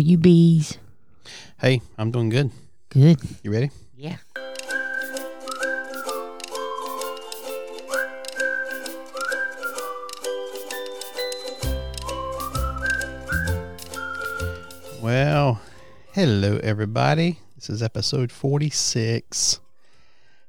you 0.00 0.18
bees? 0.18 0.78
Hey, 1.60 1.82
I'm 1.98 2.10
doing 2.10 2.28
good. 2.30 2.50
Good. 2.88 3.18
You 3.42 3.52
ready? 3.52 3.70
Yeah. 3.96 4.16
Well, 15.02 15.60
hello 16.12 16.58
everybody. 16.62 17.38
This 17.56 17.70
is 17.70 17.82
episode 17.82 18.32
46. 18.32 19.60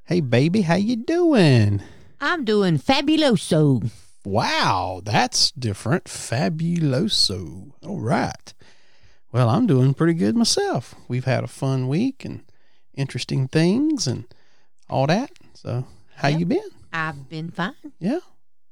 Hey 0.05 0.21
baby, 0.21 0.61
how 0.61 0.75
you 0.75 0.95
doing? 0.95 1.81
I'm 2.19 2.45
doing 2.45 2.77
fabuloso. 2.77 3.89
Wow, 4.23 5.01
that's 5.03 5.51
different. 5.51 6.05
Fabuloso. 6.05 7.71
All 7.83 7.99
right. 7.99 8.53
Well, 9.31 9.49
I'm 9.49 9.65
doing 9.67 9.93
pretty 9.93 10.13
good 10.13 10.35
myself. 10.35 10.95
We've 11.07 11.25
had 11.25 11.43
a 11.43 11.47
fun 11.47 11.87
week 11.87 12.25
and 12.25 12.41
interesting 12.93 13.47
things 13.47 14.07
and 14.07 14.25
all 14.89 15.07
that. 15.07 15.31
So, 15.53 15.85
how 16.15 16.27
Yep. 16.27 16.39
you 16.39 16.45
been? 16.45 16.69
I've 16.91 17.29
been 17.29 17.51
fine, 17.51 17.73
Yeah. 17.99 18.19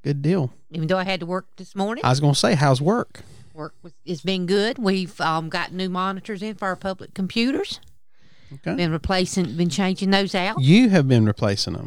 Good 0.02 0.22
deal. 0.22 0.52
even 0.70 0.86
though 0.88 0.98
I 0.98 1.04
had 1.04 1.20
to 1.20 1.26
work 1.26 1.46
this 1.56 1.74
morning. 1.76 2.04
I 2.04 2.08
was 2.10 2.20
going 2.20 2.32
to 2.32 2.38
say 2.38 2.54
how's 2.54 2.80
work? 2.80 3.20
Work 3.52 3.74
was, 3.82 3.92
it's 4.06 4.22
been 4.22 4.46
good. 4.46 4.78
We've 4.78 5.18
um, 5.20 5.48
got 5.50 5.72
new 5.72 5.88
monitors 5.90 6.42
in 6.42 6.54
for 6.54 6.68
our 6.68 6.76
public 6.76 7.12
computers. 7.12 7.80
Okay. 8.52 8.74
Been 8.76 8.92
replacing, 8.92 9.56
been 9.56 9.68
changing 9.68 10.10
those 10.10 10.34
out. 10.34 10.60
You 10.60 10.88
have 10.90 11.06
been 11.06 11.26
replacing 11.26 11.74
them. 11.74 11.84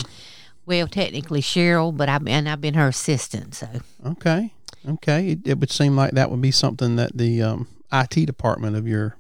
Well, 0.65 0.87
technically 0.87 1.41
Cheryl, 1.41 1.95
but 1.95 2.07
I've 2.07 2.23
been 2.23 2.47
I've 2.47 2.61
been 2.61 2.75
her 2.75 2.87
assistant. 2.87 3.55
So 3.55 3.67
Okay. 4.05 4.53
Okay. 4.87 5.29
It, 5.31 5.39
it 5.47 5.59
would 5.59 5.71
seem 5.71 5.95
like 5.95 6.11
that 6.11 6.29
would 6.31 6.41
be 6.41 6.51
something 6.51 6.95
that 6.97 7.17
the 7.17 7.41
um, 7.41 7.67
IT 7.93 8.25
department 8.25 8.75
of 8.75 8.87
your 8.87 9.15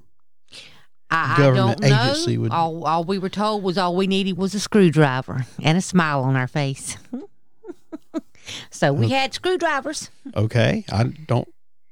I, 1.11 1.35
I 1.35 1.37
Government 1.37 1.79
don't 1.81 1.89
know. 1.91 2.03
agency 2.11 2.37
would- 2.39 2.51
All, 2.51 2.85
all 2.85 3.03
we 3.03 3.19
were 3.19 3.29
told 3.29 3.61
was 3.63 3.77
all 3.77 3.95
we 3.95 4.07
needed 4.07 4.35
was 4.37 4.55
a 4.55 4.59
screwdriver 4.59 5.45
and 5.61 5.77
a 5.77 5.81
smile 5.81 6.23
on 6.23 6.35
our 6.35 6.47
face. 6.47 6.97
so 8.71 8.91
we 8.91 9.09
had 9.09 9.33
screwdrivers. 9.33 10.09
okay. 10.35 10.85
I 10.91 11.03
don't 11.03 11.47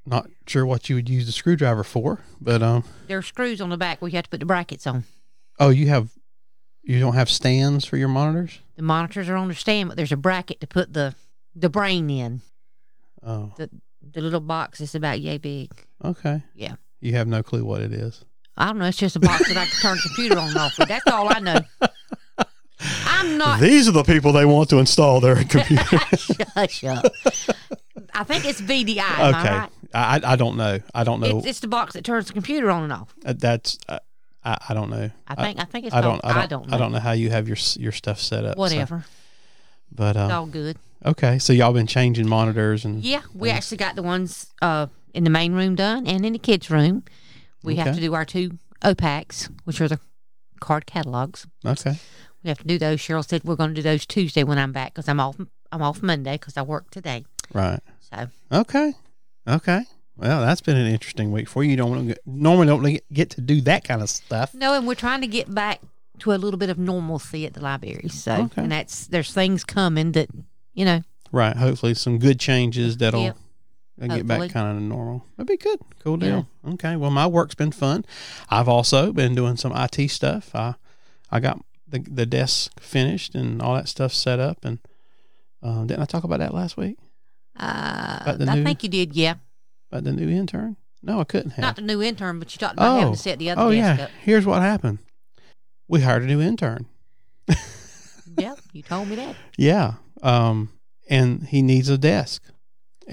not 0.06 0.28
sure 0.48 0.66
what 0.66 0.90
you 0.90 0.96
would 0.96 1.08
use 1.08 1.28
the 1.28 1.32
screwdriver 1.32 1.84
for, 1.84 2.20
but 2.42 2.62
um 2.64 2.84
There 3.08 3.18
are 3.20 3.22
screws 3.22 3.62
on 3.62 3.70
the 3.70 3.78
back. 3.78 4.02
We 4.02 4.12
have 4.12 4.24
to 4.24 4.30
put 4.30 4.40
the 4.40 4.46
brackets 4.46 4.88
on. 4.88 5.04
oh 5.60 5.70
you 5.70 5.88
have 5.88 6.10
you 6.84 7.00
don't 7.00 7.14
have 7.14 7.30
stands 7.30 7.86
for 7.86 7.98
your 7.98 8.08
monitors? 8.08 8.60
The 8.76 8.82
monitors 8.82 9.30
are 9.30 9.36
on 9.36 9.48
the 9.50 9.54
stand, 9.56 9.90
but 9.90 9.98
there's 9.98 10.12
a 10.12 10.18
bracket 10.18 10.60
to 10.62 10.68
put 10.68 10.94
the 10.94 11.14
the 11.56 11.70
brain 11.70 12.10
in. 12.10 12.42
Oh. 13.24 13.54
The 13.56 13.70
the 14.02 14.22
little 14.22 14.40
box 14.40 14.82
is 14.82 14.96
about 14.96 15.22
yay 15.22 15.38
big. 15.38 15.70
Okay. 16.04 16.42
Yeah. 16.56 16.76
You 17.00 17.14
have 17.14 17.28
no 17.28 17.44
clue 17.44 17.64
what 17.66 17.82
it 17.82 17.94
is. 17.94 18.24
I 18.58 18.68
don't 18.68 18.78
know. 18.80 18.86
It's 18.86 18.98
just 18.98 19.16
a 19.16 19.20
box 19.20 19.48
that 19.48 19.58
I 19.58 19.66
can 19.66 19.80
turn 19.82 19.96
the 19.98 20.02
computer 20.04 20.38
on 20.38 20.50
and 20.50 20.58
off 20.58 20.78
with. 20.78 20.88
That's 20.88 21.08
all 21.08 21.28
I 21.30 21.40
know. 21.40 21.60
I'm 23.06 23.38
not. 23.38 23.60
These 23.60 23.88
are 23.88 23.92
the 23.92 24.04
people 24.04 24.32
they 24.32 24.46
want 24.46 24.70
to 24.72 24.80
install 24.80 25.20
their 25.20 25.36
computer. 25.46 25.84
Hush 26.56 26.84
up. 26.84 27.06
I 28.14 28.24
think 28.24 28.46
it's 28.46 28.60
VDI. 28.62 28.98
Am 28.98 29.36
I 29.36 29.40
okay. 29.40 29.50
right? 29.58 29.70
I 29.94 30.22
I 30.24 30.36
don't 30.36 30.58
know. 30.58 30.80
I 30.94 31.04
don't 31.04 31.20
know. 31.20 31.38
It's, 31.40 31.48
it's 31.48 31.60
the 31.60 31.68
box 31.68 31.94
that 31.94 32.04
turns 32.04 32.28
the 32.28 32.34
computer 32.34 32.72
on 32.72 32.84
and 32.84 32.94
off. 32.94 33.14
Uh, 33.26 33.34
That's 33.38 33.78
uh, 33.88 34.00
I 34.44 34.58
I 34.70 34.74
don't 34.74 34.90
know. 34.90 35.12
I 35.28 35.36
think. 35.36 35.60
I, 35.60 35.66
think 35.66 35.86
it's. 35.86 35.96
I 35.96 36.02
don't, 36.02 36.22
called- 36.22 36.36
I 36.36 36.46
don't. 36.48 36.68
know. 36.68 36.76
I 36.76 36.80
don't 36.80 36.92
know 36.92 37.00
how 37.00 37.12
you 37.12 37.30
have 37.30 37.48
your 37.48 37.58
your 37.78 37.92
stuff 37.92 38.20
set 38.20 38.46
up. 38.46 38.56
so- 38.56 38.60
Whatever. 38.60 39.06
But 39.94 40.16
It's 40.16 40.32
uh, 40.32 40.40
all 40.40 40.46
good. 40.46 40.78
okay, 41.06 41.38
so 41.38 41.52
y'all 41.52 41.74
been 41.74 41.86
changing 41.88 42.26
monitors 42.28 42.86
and 42.86 43.04
Yeah, 43.04 43.22
we 43.34 43.50
actually 43.50 43.76
got 43.78 43.96
the 43.98 44.02
ones 44.04 44.48
uh, 44.62 44.88
in 45.14 45.24
the 45.24 45.30
main 45.30 45.54
room 45.54 45.76
done 45.76 46.08
and 46.08 46.26
in 46.26 46.34
the 46.34 46.40
kids' 46.40 46.70
room. 46.70 47.04
We 47.64 47.76
have 47.76 47.94
to 47.96 48.02
do 48.02 48.14
our 48.14 48.26
two 48.26 48.58
OPACs, 48.84 49.50
which 49.66 49.80
are 49.82 49.88
the 49.88 50.00
card 50.60 50.86
catalogs. 50.86 51.46
okay. 51.66 51.96
We 52.44 52.48
have 52.50 52.58
to 52.58 52.66
do 52.66 52.80
those. 52.80 53.00
Cheryl 53.00 53.28
said 53.28 53.44
we're 53.44 53.56
going 53.56 53.70
to 53.70 53.76
do 53.76 53.84
those 53.84 54.04
Tuesday 54.08 54.44
when 54.44 54.58
I'm 54.58 54.72
back 54.72 54.94
because 54.96 55.08
I'm 55.08 55.20
off. 55.20 55.36
I'm 55.72 55.82
off 55.84 56.02
Monday 56.02 56.34
because 56.34 56.58
I 56.58 56.64
work 56.64 56.90
today. 56.90 57.24
Right. 57.54 57.80
So 58.00 58.28
Okay. 58.52 58.94
Okay. 59.48 59.84
Well, 60.18 60.42
that's 60.42 60.60
been 60.62 60.76
an 60.76 60.88
interesting 60.92 61.32
week 61.32 61.48
for 61.48 61.64
you. 61.64 61.72
You 61.72 61.78
don't 61.78 62.08
get- 62.08 62.20
normally 62.26 62.66
don't 62.68 62.84
get- 62.84 63.14
get 63.14 63.30
to 63.32 63.42
do 63.42 63.62
that 63.62 63.84
kind 63.84 64.02
of 64.02 64.10
stuff. 64.10 64.54
no, 64.56 64.74
and 64.74 64.88
we're 64.88 64.96
trying 64.96 65.22
to 65.22 65.28
get 65.28 65.54
back 65.54 65.82
to 66.20 66.34
a 66.34 66.36
little 66.36 66.58
bit 66.58 66.70
of 66.72 66.78
normalcy 66.80 67.46
at 67.46 67.54
the 67.54 67.62
library. 67.62 68.10
So 68.10 68.34
Okay. 68.34 68.64
and 68.64 68.72
that's 68.72 69.06
there's 69.08 69.32
things 69.32 69.64
coming 69.64 70.12
that 70.14 70.30
you 70.74 70.84
know. 70.86 71.04
Right. 71.32 71.56
Hopefully, 71.56 71.94
some 71.94 72.18
good 72.18 72.40
changes 72.40 72.98
that'll 72.98 73.22
Yep. 73.24 73.38
Uh, 74.10 74.16
get 74.18 74.28
back 74.28 74.50
kind 74.52 74.76
of 74.78 74.82
normal. 74.82 75.26
That'd 75.38 75.48
be 75.48 75.58
good. 75.58 75.80
Cool 76.04 76.18
deal. 76.18 76.48
Okay. 76.74 76.96
Well, 76.96 77.12
my 77.12 77.28
work's 77.28 77.56
been 77.56 77.72
fun. 77.72 78.06
I've 78.50 78.68
also 78.70 79.12
been 79.14 79.36
doing 79.36 79.58
some 79.58 79.72
IT 79.76 80.10
stuff. 80.10 80.56
I 80.56 80.76
I 81.30 81.40
got 81.40 81.64
the 81.88 82.00
the 82.00 82.26
desk 82.26 82.80
finished 82.80 83.36
and 83.36 83.62
all 83.62 83.76
that 83.76 83.88
stuff 83.88 84.14
set 84.14 84.40
up. 84.40 84.64
And 84.66 84.80
uh, 85.62 85.84
didn't 85.86 86.02
I 86.02 86.06
talk 86.06 86.24
about 86.24 86.40
that 86.40 86.54
last 86.54 86.78
week 86.78 86.98
Uh, 87.60 88.36
I 88.40 88.56
new- 88.56 88.64
think 88.64 88.84
you 88.84 88.90
did. 88.90 89.16
Yeah, 89.16 89.36
about 89.92 90.06
the 90.06 90.14
new 90.14 90.30
intern? 90.30 90.78
No, 91.04 91.20
I 91.20 91.24
couldn't 91.24 91.52
have. 91.52 91.62
not 91.62 91.76
the 91.76 91.82
new 91.82 92.02
intern, 92.02 92.40
but 92.40 92.54
you 92.54 92.60
talked 92.60 92.74
about 92.74 93.00
having 93.00 93.14
to 93.14 93.20
set 93.20 93.40
the 93.40 93.50
other 93.50 93.62
oh 93.62 93.72
desk 93.72 93.98
yeah. 94.00 94.06
up. 94.06 94.12
Here's 94.22 94.46
what 94.46 94.62
happened. 94.62 95.00
We 95.88 96.02
hired 96.02 96.24
a 96.24 96.26
new 96.28 96.40
intern. 96.42 96.86
Yep, 98.38 98.60
you 98.72 98.82
told 98.82 99.08
me 99.10 99.16
that. 99.18 99.36
Yeah. 99.58 99.96
Um, 100.24 100.70
and 101.10 101.44
he 101.48 101.62
needs 101.62 101.90
a 101.90 101.98
desk. 101.98 102.44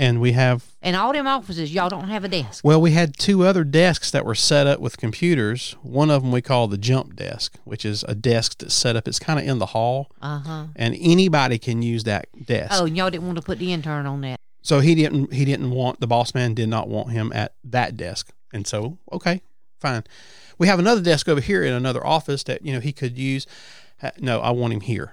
And 0.01 0.21
we 0.21 0.31
have, 0.33 0.65
And 0.81 0.95
all 0.95 1.13
them 1.13 1.27
offices, 1.27 1.75
y'all 1.75 1.89
don't 1.89 2.09
have 2.09 2.23
a 2.23 2.29
desk. 2.29 2.65
well, 2.65 2.81
we 2.81 2.93
had 2.93 3.19
two 3.19 3.45
other 3.45 3.65
desks 3.65 4.13
that 4.13 4.25
were 4.25 4.37
set 4.37 4.69
up 4.69 4.79
with 4.79 4.97
computers. 4.97 5.75
One 5.83 6.09
of 6.09 6.23
them 6.23 6.31
we 6.31 6.41
call 6.41 6.69
the 6.69 6.79
jump 6.79 7.17
desk, 7.17 7.59
which 7.65 7.85
is 7.85 8.05
a 8.07 8.15
desk 8.15 8.59
that's 8.59 8.75
set 8.75 8.95
up. 8.95 9.09
It's 9.09 9.19
kind 9.19 9.41
of 9.41 9.45
in 9.47 9.59
the 9.59 9.67
hall, 9.67 10.13
Uh 10.23 10.39
huh. 10.39 10.65
and 10.77 10.97
anybody 11.01 11.59
can 11.59 11.83
use 11.83 12.05
that 12.05 12.29
desk. 12.47 12.73
Oh, 12.75 12.87
and 12.87 12.97
y'all 12.97 13.11
didn't 13.11 13.27
want 13.27 13.39
to 13.39 13.43
put 13.45 13.59
the 13.59 13.73
intern 13.73 14.07
on 14.07 14.21
that. 14.21 14.39
So 14.63 14.79
he 14.81 14.95
didn't. 14.95 15.33
He 15.33 15.45
didn't 15.45 15.71
want 15.73 15.99
the 15.99 16.07
boss 16.07 16.33
man 16.33 16.55
did 16.55 16.69
not 16.69 16.89
want 16.89 17.11
him 17.11 17.33
at 17.35 17.55
that 17.65 17.97
desk, 17.97 18.31
and 18.53 18.67
so 18.69 18.99
okay, 19.13 19.43
fine. 19.81 20.05
We 20.59 20.69
have 20.69 20.79
another 20.79 21.01
desk 21.01 21.29
over 21.29 21.41
here 21.41 21.65
in 21.65 21.73
another 21.73 22.07
office 22.07 22.45
that 22.45 22.65
you 22.65 22.73
know 22.73 22.81
he 22.81 22.93
could 22.93 23.19
use. 23.19 23.47
Uh, 24.01 24.11
No, 24.21 24.41
I 24.41 24.51
want 24.51 24.73
him 24.73 24.81
here. 24.83 25.13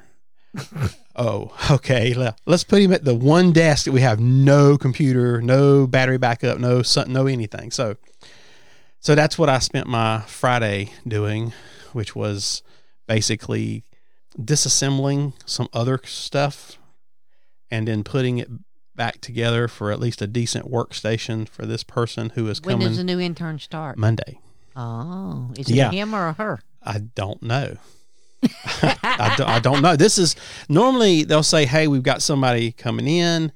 Oh, 1.15 1.55
okay. 1.71 2.13
Let's 2.45 2.63
put 2.63 2.81
him 2.81 2.93
at 2.93 3.03
the 3.03 3.15
one 3.15 3.51
desk 3.51 3.85
that 3.85 3.91
we 3.91 4.01
have 4.01 4.19
no 4.19 4.77
computer, 4.77 5.41
no 5.41 5.87
battery 5.87 6.17
backup, 6.17 6.59
no 6.59 6.83
no 7.07 7.27
anything. 7.27 7.71
So, 7.71 7.95
so 8.99 9.15
that's 9.15 9.37
what 9.37 9.49
I 9.49 9.59
spent 9.59 9.87
my 9.87 10.21
Friday 10.21 10.91
doing, 11.07 11.53
which 11.93 12.15
was 12.15 12.63
basically 13.07 13.83
disassembling 14.39 15.33
some 15.45 15.67
other 15.73 15.99
stuff 16.03 16.77
and 17.71 17.87
then 17.87 18.03
putting 18.03 18.37
it 18.37 18.49
back 18.95 19.19
together 19.21 19.67
for 19.67 19.91
at 19.91 19.99
least 19.99 20.21
a 20.21 20.27
decent 20.27 20.69
workstation 20.71 21.47
for 21.47 21.65
this 21.65 21.83
person 21.83 22.31
who 22.31 22.47
is 22.47 22.61
When 22.61 22.75
coming 22.75 22.87
does 22.89 22.97
the 22.97 23.03
new 23.03 23.19
intern 23.19 23.59
start? 23.59 23.97
Monday. 23.97 24.39
Oh, 24.75 25.51
is 25.57 25.69
it 25.69 25.75
Yeah. 25.75 25.91
him 25.91 26.13
or 26.13 26.33
her? 26.33 26.59
I 26.83 26.99
don't 26.99 27.41
know. 27.41 27.77
I, 28.81 29.35
don't, 29.37 29.49
I 29.49 29.59
don't 29.59 29.81
know. 29.81 29.95
This 29.95 30.17
is 30.17 30.35
normally 30.69 31.23
they'll 31.23 31.43
say, 31.43 31.65
"Hey, 31.65 31.87
we've 31.87 32.03
got 32.03 32.21
somebody 32.21 32.71
coming 32.71 33.07
in, 33.07 33.51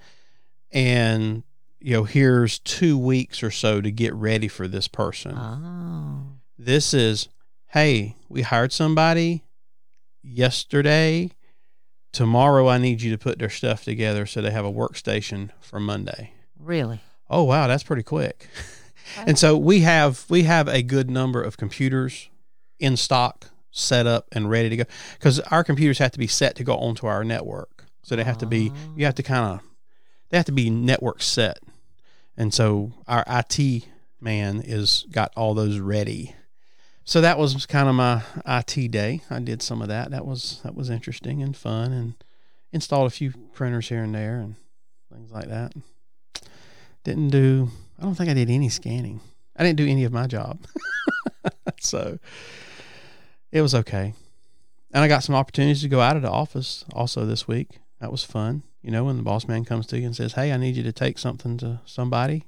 and 0.72 1.44
you 1.80 1.94
know, 1.94 2.04
here's 2.04 2.60
two 2.60 2.98
weeks 2.98 3.42
or 3.44 3.52
so 3.52 3.82
to 3.82 3.92
get 3.92 4.14
ready 4.14 4.48
for 4.48 4.68
this 4.68 4.88
person." 4.88 5.36
Oh, 5.38 6.24
This 6.58 6.94
is, 6.94 7.30
"Hey, 7.68 8.16
we 8.28 8.42
hired 8.42 8.72
somebody 8.74 9.44
yesterday. 10.24 11.32
Tomorrow, 12.12 12.68
I 12.68 12.80
need 12.80 13.02
you 13.02 13.12
to 13.12 13.18
put 13.18 13.38
their 13.38 13.50
stuff 13.52 13.84
together 13.84 14.26
so 14.26 14.42
they 14.42 14.52
have 14.52 14.66
a 14.66 14.72
workstation 14.72 15.50
for 15.62 15.80
Monday." 15.80 16.34
really? 16.60 17.02
Oh 17.30 17.44
wow, 17.44 17.68
that's 17.68 17.84
pretty 17.84 18.02
quick. 18.04 18.48
and 19.26 19.38
so 19.38 19.56
we 19.56 19.82
have 19.82 20.26
we 20.30 20.44
have 20.44 20.68
a 20.68 20.82
good 20.82 21.10
number 21.10 21.42
of 21.42 21.58
computers 21.58 22.30
in 22.80 22.98
stock, 22.98 23.46
set 23.72 24.08
up 24.08 24.28
and 24.32 24.50
ready 24.50 24.70
to 24.70 24.78
go 24.78 24.84
because 25.14 25.40
our 25.40 25.64
computers 25.64 26.00
have 26.00 26.12
to 26.12 26.20
be 26.20 26.28
set 26.28 26.56
to 26.56 26.64
go 26.64 26.76
onto 26.78 27.08
our 27.08 27.24
network. 27.24 27.86
So 28.04 28.16
they 28.16 28.24
have 28.24 28.38
to 28.40 28.46
be 28.46 28.72
you 28.96 29.06
have 29.06 29.16
to 29.16 29.24
kind 29.24 29.46
of 29.46 29.62
they 30.30 30.38
have 30.38 30.46
to 30.48 30.52
be 30.52 30.70
network 30.70 31.22
set. 31.22 31.60
And 32.38 32.54
so 32.54 32.94
our 33.08 33.24
IT 33.28 33.88
man 34.22 34.62
is 34.62 35.06
got 35.12 35.34
all 35.36 35.54
those 35.54 35.80
ready. 35.80 36.36
So 37.04 37.22
that 37.22 37.38
was 37.38 37.66
kind 37.66 37.90
of 37.90 37.96
my 37.96 38.24
IT 38.46 38.92
day. 38.92 39.22
I 39.30 39.40
did 39.40 39.62
some 39.62 39.82
of 39.82 39.88
that. 39.88 40.12
That 40.12 40.26
was 40.26 40.62
that 40.64 40.76
was 40.76 40.90
interesting 40.90 41.42
and 41.42 41.56
fun 41.56 41.92
and 41.92 42.14
installed 42.72 43.08
a 43.08 43.10
few 43.10 43.34
printers 43.54 43.90
here 43.90 44.04
and 44.04 44.14
there 44.14 44.40
and 44.40 44.56
things 45.12 45.32
like 45.32 45.50
that. 45.50 45.74
Didn't 47.04 47.30
do 47.30 47.70
I 48.00 48.04
don't 48.04 48.16
think 48.16 48.30
I 48.30 48.34
did 48.34 48.50
any 48.50 48.70
scanning. 48.70 49.22
I 49.56 49.64
didn't 49.64 49.78
do 49.78 49.88
any 49.88 50.06
of 50.06 50.14
my 50.14 50.28
job. 50.28 50.60
so 51.80 52.18
it 53.52 53.62
was 53.62 53.76
okay. 53.76 54.14
And 54.92 55.04
I 55.04 55.08
got 55.08 55.24
some 55.24 55.36
opportunities 55.36 55.82
to 55.82 55.88
go 55.88 56.02
out 56.02 56.16
of 56.16 56.22
the 56.22 56.32
office 56.32 56.86
also 56.94 57.26
this 57.26 57.48
week. 57.48 57.80
That 58.00 58.12
was 58.12 58.24
fun. 58.24 58.64
You 58.82 58.92
know, 58.92 59.04
when 59.04 59.18
the 59.18 59.24
boss 59.24 59.48
man 59.48 59.66
comes 59.66 59.86
to 59.88 60.00
you 60.00 60.06
and 60.06 60.16
says, 60.16 60.34
Hey, 60.34 60.52
I 60.52 60.58
need 60.58 60.76
you 60.76 60.84
to 60.84 60.92
take 60.92 61.20
something 61.20 61.58
to 61.58 61.82
somebody 61.86 62.46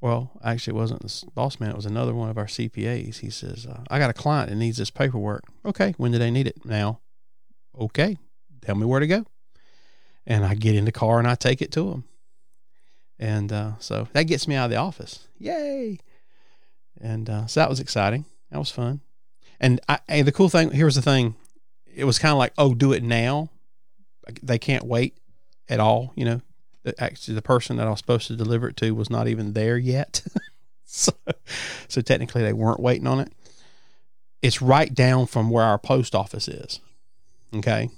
Well, 0.00 0.32
actually, 0.42 0.76
it 0.76 0.80
wasn't 0.80 1.02
the 1.02 1.30
boss 1.34 1.60
man. 1.60 1.70
It 1.70 1.76
was 1.76 1.86
another 1.86 2.14
one 2.14 2.30
of 2.30 2.38
our 2.38 2.46
CPAs. 2.46 3.18
He 3.18 3.30
says, 3.30 3.66
uh, 3.66 3.84
I 3.88 3.98
got 3.98 4.10
a 4.10 4.14
client 4.14 4.50
that 4.50 4.56
needs 4.56 4.78
this 4.78 4.90
paperwork. 4.90 5.44
Okay. 5.64 5.94
When 5.96 6.10
do 6.10 6.18
they 6.18 6.30
need 6.30 6.46
it? 6.48 6.64
Now. 6.64 7.00
Okay. 7.78 8.16
Tell 8.62 8.74
me 8.74 8.86
where 8.86 9.00
to 9.00 9.06
go. 9.06 9.26
And 10.26 10.44
I 10.44 10.54
get 10.54 10.74
in 10.74 10.84
the 10.84 10.92
car 10.92 11.18
and 11.18 11.28
I 11.28 11.34
take 11.34 11.62
it 11.62 11.70
to 11.72 11.90
him. 11.90 12.04
And 13.18 13.52
uh, 13.52 13.72
so 13.78 14.08
that 14.14 14.24
gets 14.24 14.48
me 14.48 14.56
out 14.56 14.64
of 14.64 14.70
the 14.70 14.76
office. 14.76 15.28
Yay. 15.38 16.00
And 17.00 17.30
uh, 17.30 17.46
so 17.46 17.60
that 17.60 17.68
was 17.68 17.80
exciting. 17.80 18.24
That 18.50 18.58
was 18.58 18.70
fun. 18.70 19.00
And, 19.62 19.80
I, 19.88 20.00
and 20.08 20.26
the 20.26 20.32
cool 20.32 20.48
thing 20.48 20.72
here's 20.72 20.96
the 20.96 21.02
thing 21.02 21.36
it 21.94 22.04
was 22.04 22.18
kind 22.18 22.32
of 22.32 22.38
like, 22.38 22.52
oh, 22.58 22.74
do 22.74 22.92
it 22.92 23.02
now. 23.02 23.50
They 24.42 24.58
can't 24.58 24.84
wait 24.84 25.16
at 25.68 25.80
all. 25.80 26.12
You 26.16 26.24
know, 26.24 26.40
actually, 26.98 27.34
the 27.34 27.42
person 27.42 27.76
that 27.76 27.86
I 27.86 27.90
was 27.90 27.98
supposed 27.98 28.26
to 28.26 28.36
deliver 28.36 28.68
it 28.68 28.76
to 28.78 28.92
was 28.92 29.10
not 29.10 29.28
even 29.28 29.52
there 29.52 29.78
yet. 29.78 30.22
so, 30.84 31.12
so 31.88 32.00
technically, 32.00 32.42
they 32.42 32.52
weren't 32.52 32.80
waiting 32.80 33.06
on 33.06 33.20
it. 33.20 33.32
It's 34.40 34.60
right 34.60 34.92
down 34.92 35.26
from 35.26 35.50
where 35.50 35.64
our 35.64 35.78
post 35.78 36.14
office 36.14 36.48
is. 36.48 36.80
Okay. 37.54 37.90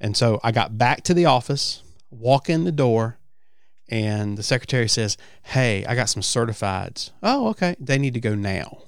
And 0.00 0.16
so 0.16 0.38
I 0.44 0.52
got 0.52 0.78
back 0.78 1.02
to 1.04 1.14
the 1.14 1.24
office, 1.24 1.82
walk 2.10 2.48
in 2.48 2.64
the 2.64 2.72
door, 2.72 3.18
and 3.88 4.36
the 4.36 4.42
secretary 4.42 4.88
says, 4.88 5.16
Hey, 5.42 5.84
I 5.86 5.94
got 5.94 6.08
some 6.08 6.22
certifieds. 6.22 7.10
Oh, 7.22 7.48
okay. 7.48 7.74
They 7.80 7.98
need 7.98 8.14
to 8.14 8.20
go 8.20 8.34
now. 8.34 8.82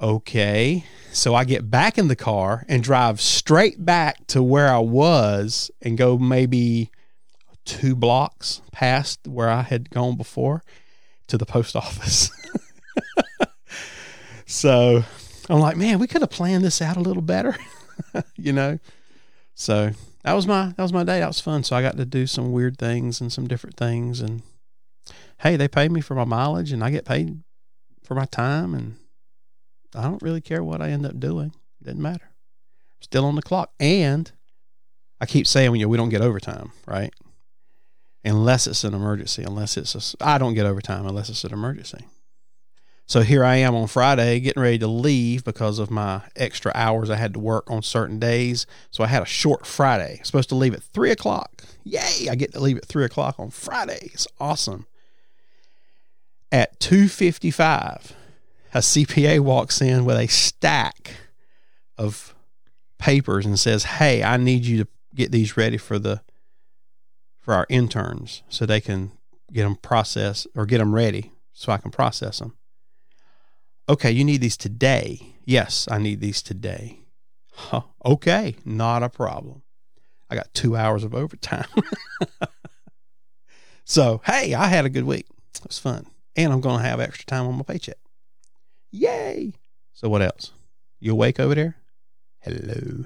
Okay. 0.00 0.84
So 1.12 1.34
I 1.34 1.44
get 1.44 1.70
back 1.70 1.98
in 1.98 2.08
the 2.08 2.16
car 2.16 2.64
and 2.68 2.82
drive 2.82 3.20
straight 3.20 3.84
back 3.84 4.26
to 4.28 4.42
where 4.42 4.68
I 4.68 4.78
was 4.78 5.70
and 5.82 5.98
go 5.98 6.16
maybe 6.16 6.90
two 7.64 7.96
blocks 7.96 8.62
past 8.72 9.26
where 9.26 9.48
I 9.48 9.62
had 9.62 9.90
gone 9.90 10.16
before 10.16 10.62
to 11.26 11.36
the 11.36 11.46
post 11.46 11.74
office. 11.76 12.30
so 14.46 15.02
I'm 15.48 15.60
like, 15.60 15.76
man, 15.76 15.98
we 15.98 16.06
could 16.06 16.20
have 16.20 16.30
planned 16.30 16.64
this 16.64 16.80
out 16.80 16.96
a 16.96 17.00
little 17.00 17.22
better, 17.22 17.56
you 18.36 18.52
know? 18.52 18.78
So 19.54 19.90
that 20.22 20.34
was 20.34 20.46
my 20.46 20.66
that 20.76 20.82
was 20.82 20.92
my 20.92 21.02
day. 21.02 21.18
That 21.18 21.26
was 21.26 21.40
fun. 21.40 21.64
So 21.64 21.74
I 21.74 21.82
got 21.82 21.96
to 21.96 22.04
do 22.04 22.26
some 22.26 22.52
weird 22.52 22.78
things 22.78 23.20
and 23.20 23.32
some 23.32 23.48
different 23.48 23.76
things 23.76 24.20
and 24.20 24.42
hey, 25.38 25.56
they 25.56 25.68
paid 25.68 25.90
me 25.90 26.00
for 26.00 26.14
my 26.14 26.24
mileage 26.24 26.70
and 26.70 26.84
I 26.84 26.90
get 26.90 27.04
paid 27.04 27.42
for 28.04 28.14
my 28.14 28.26
time 28.26 28.74
and 28.74 28.96
I 29.94 30.02
don't 30.02 30.22
really 30.22 30.40
care 30.40 30.62
what 30.62 30.82
I 30.82 30.90
end 30.90 31.06
up 31.06 31.18
doing. 31.18 31.52
It 31.80 31.84
doesn't 31.84 32.02
matter. 32.02 32.24
I'm 32.24 33.02
still 33.02 33.24
on 33.24 33.36
the 33.36 33.42
clock. 33.42 33.72
And 33.80 34.30
I 35.20 35.26
keep 35.26 35.46
saying, 35.46 35.74
you 35.74 35.82
know, 35.82 35.88
we 35.88 35.96
don't 35.96 36.08
get 36.08 36.20
overtime, 36.20 36.72
right? 36.86 37.12
Unless 38.24 38.66
it's 38.66 38.84
an 38.84 38.94
emergency. 38.94 39.42
Unless 39.42 39.76
it's 39.76 40.16
I 40.20 40.38
don't 40.38 40.54
get 40.54 40.66
overtime 40.66 41.06
unless 41.06 41.28
it's 41.28 41.44
an 41.44 41.52
emergency. 41.52 42.06
So 43.06 43.22
here 43.22 43.42
I 43.42 43.56
am 43.56 43.74
on 43.74 43.86
Friday 43.86 44.38
getting 44.38 44.62
ready 44.62 44.78
to 44.80 44.86
leave 44.86 45.42
because 45.42 45.78
of 45.78 45.90
my 45.90 46.20
extra 46.36 46.70
hours 46.74 47.08
I 47.08 47.16
had 47.16 47.32
to 47.32 47.40
work 47.40 47.70
on 47.70 47.82
certain 47.82 48.18
days. 48.18 48.66
So 48.90 49.02
I 49.02 49.06
had 49.06 49.22
a 49.22 49.26
short 49.26 49.64
Friday. 49.64 50.16
I'm 50.18 50.24
supposed 50.24 50.50
to 50.50 50.54
leave 50.54 50.74
at 50.74 50.82
three 50.82 51.10
o'clock. 51.10 51.64
Yay! 51.84 52.28
I 52.30 52.34
get 52.34 52.52
to 52.52 52.60
leave 52.60 52.76
at 52.76 52.84
three 52.84 53.06
o'clock 53.06 53.36
on 53.38 53.48
Friday. 53.48 54.10
It's 54.12 54.28
awesome. 54.38 54.86
At 56.52 56.78
two 56.80 57.08
fifty 57.08 57.50
five, 57.50 58.12
a 58.74 58.78
CPA 58.78 59.40
walks 59.40 59.80
in 59.80 60.04
with 60.04 60.16
a 60.16 60.26
stack 60.26 61.12
of 61.96 62.34
papers 62.98 63.46
and 63.46 63.58
says, 63.58 63.84
"Hey, 63.84 64.22
I 64.22 64.36
need 64.36 64.64
you 64.64 64.84
to 64.84 64.88
get 65.14 65.32
these 65.32 65.56
ready 65.56 65.76
for 65.76 65.98
the 65.98 66.22
for 67.40 67.54
our 67.54 67.66
interns 67.68 68.42
so 68.48 68.66
they 68.66 68.80
can 68.80 69.12
get 69.52 69.62
them 69.64 69.76
processed 69.76 70.46
or 70.54 70.66
get 70.66 70.78
them 70.78 70.94
ready 70.94 71.32
so 71.52 71.72
I 71.72 71.78
can 71.78 71.90
process 71.90 72.38
them." 72.38 72.56
Okay, 73.88 74.10
you 74.10 74.24
need 74.24 74.40
these 74.42 74.56
today. 74.56 75.34
Yes, 75.44 75.88
I 75.90 75.98
need 75.98 76.20
these 76.20 76.42
today. 76.42 77.00
Huh, 77.52 77.82
okay, 78.04 78.56
not 78.64 79.02
a 79.02 79.08
problem. 79.08 79.62
I 80.30 80.34
got 80.34 80.52
two 80.52 80.76
hours 80.76 81.04
of 81.04 81.14
overtime. 81.14 81.66
so, 83.84 84.20
hey, 84.24 84.54
I 84.54 84.66
had 84.66 84.84
a 84.84 84.90
good 84.90 85.04
week. 85.04 85.26
It 85.56 85.66
was 85.66 85.78
fun. 85.78 86.06
And 86.36 86.52
I'm 86.52 86.60
going 86.60 86.78
to 86.78 86.86
have 86.86 87.00
extra 87.00 87.24
time 87.24 87.46
on 87.46 87.56
my 87.56 87.62
paycheck. 87.62 87.96
Yay. 88.90 89.52
So, 89.92 90.08
what 90.08 90.22
else? 90.22 90.52
You 91.00 91.12
awake 91.12 91.38
over 91.38 91.54
there? 91.54 91.76
Hello. 92.40 93.04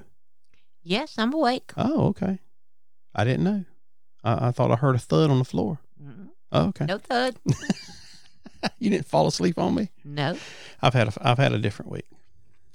Yes, 0.81 1.15
I'm 1.17 1.33
awake. 1.33 1.71
Oh, 1.77 2.07
okay. 2.07 2.39
I 3.15 3.23
didn't 3.23 3.43
know. 3.43 3.65
I, 4.23 4.47
I 4.47 4.51
thought 4.51 4.71
I 4.71 4.75
heard 4.75 4.95
a 4.95 4.99
thud 4.99 5.29
on 5.29 5.39
the 5.39 5.45
floor. 5.45 5.79
Mm-mm. 6.01 6.29
Oh, 6.51 6.67
okay. 6.67 6.85
No 6.85 6.97
thud. 6.97 7.35
you 8.79 8.89
didn't 8.89 9.07
fall 9.07 9.27
asleep 9.27 9.57
on 9.57 9.75
me? 9.75 9.89
No. 10.03 10.37
I've 10.81 10.93
had 10.93 11.09
a 11.09 11.13
I've 11.21 11.37
had 11.37 11.53
a 11.53 11.59
different 11.59 11.91
week. 11.91 12.07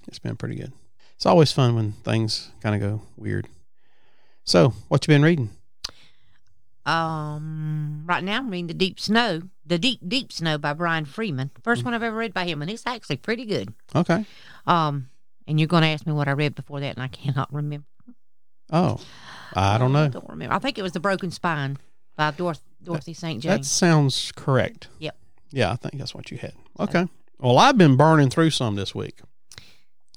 It's 0.07 0.19
been 0.19 0.37
pretty 0.37 0.57
good. 0.57 0.73
It's 1.15 1.27
always 1.27 1.53
fun 1.53 1.75
when 1.75 1.93
things 1.93 2.51
kind 2.63 2.75
of 2.75 2.81
go 2.81 3.03
weird. 3.17 3.49
So, 4.45 4.73
what 4.89 5.07
you 5.07 5.13
been 5.13 5.23
reading? 5.23 5.51
Um, 6.89 8.05
right 8.07 8.25
now 8.25 8.39
I'm 8.39 8.51
reading 8.51 8.67
The 8.69 8.75
Deep 8.75 8.99
Snow, 8.99 9.43
The 9.67 9.79
Deep 9.79 10.01
Deep 10.09 10.33
Snow 10.33 10.57
by 10.59 10.73
Brian 10.73 11.05
Freeman. 11.05 11.51
First 11.63 11.85
one 11.85 11.93
I've 11.95 12.03
ever 12.03 12.17
read 12.17 12.33
by 12.33 12.45
him, 12.45 12.63
and 12.63 12.71
it's 12.71 12.87
actually 12.87 13.17
pretty 13.19 13.45
good. 13.45 13.73
Okay. 13.95 14.25
Um, 14.67 15.11
and 15.47 15.61
you're 15.61 15.67
going 15.67 15.83
to 15.83 15.89
ask 15.89 16.07
me 16.07 16.13
what 16.13 16.29
I 16.29 16.33
read 16.33 16.55
before 16.55 16.81
that, 16.81 16.97
and 16.97 17.03
I 17.03 17.09
cannot 17.09 17.53
remember. 17.53 17.87
Oh, 18.73 19.01
I 19.55 19.79
don't 19.79 19.95
I 19.97 20.07
know. 20.07 20.11
don't 20.13 20.29
remember. 20.29 20.55
I 20.55 20.59
think 20.59 20.79
it 20.79 20.83
was 20.83 20.93
The 20.93 21.01
Broken 21.01 21.31
Spine 21.31 21.79
by 22.17 22.31
Doroth- 22.33 22.61
Dorothy 22.83 23.15
St. 23.15 23.43
James. 23.43 23.57
That 23.57 23.65
sounds 23.65 24.33
correct. 24.35 24.89
Yep. 24.99 25.17
Yeah, 25.51 25.73
I 25.73 25.77
think 25.77 25.99
that's 25.99 26.15
what 26.15 26.31
you 26.31 26.39
had. 26.39 26.53
Okay. 26.81 27.07
Well, 27.39 27.59
I've 27.59 27.79
been 27.79 27.97
burning 27.97 28.31
through 28.31 28.51
some 28.51 28.75
this 28.77 28.95
week. 28.95 29.21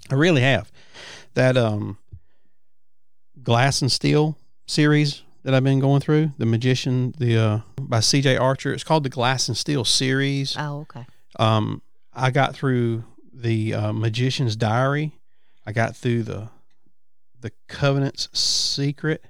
I 0.10 0.16
really 0.16 0.42
have. 0.42 0.72
That 1.34 1.56
um 1.56 1.98
Glass 3.42 3.82
and 3.82 3.92
Steel 3.92 4.38
series 4.68 5.24
that 5.44 5.54
I've 5.54 5.64
been 5.64 5.80
going 5.80 6.02
through, 6.02 6.32
The 6.38 6.46
Magician, 6.46 7.14
the 7.18 7.38
uh 7.38 7.60
by 7.80 8.00
CJ 8.00 8.40
Archer. 8.40 8.74
It's 8.74 8.84
called 8.84 9.04
the 9.04 9.10
Glass 9.10 9.48
and 9.48 9.58
Steel 9.58 9.84
series. 9.86 10.56
Oh, 10.58 10.82
okay. 10.82 11.06
Um, 11.40 11.82
I 12.14 12.30
got 12.32 12.56
through 12.56 13.04
the 13.34 13.74
uh, 13.74 13.92
Magician's 13.94 14.56
Diary. 14.56 15.14
I 15.66 15.72
got 15.72 15.96
through 15.96 16.24
the 16.24 16.50
the 17.40 17.52
Convent's 17.68 18.28
Secret, 18.38 19.24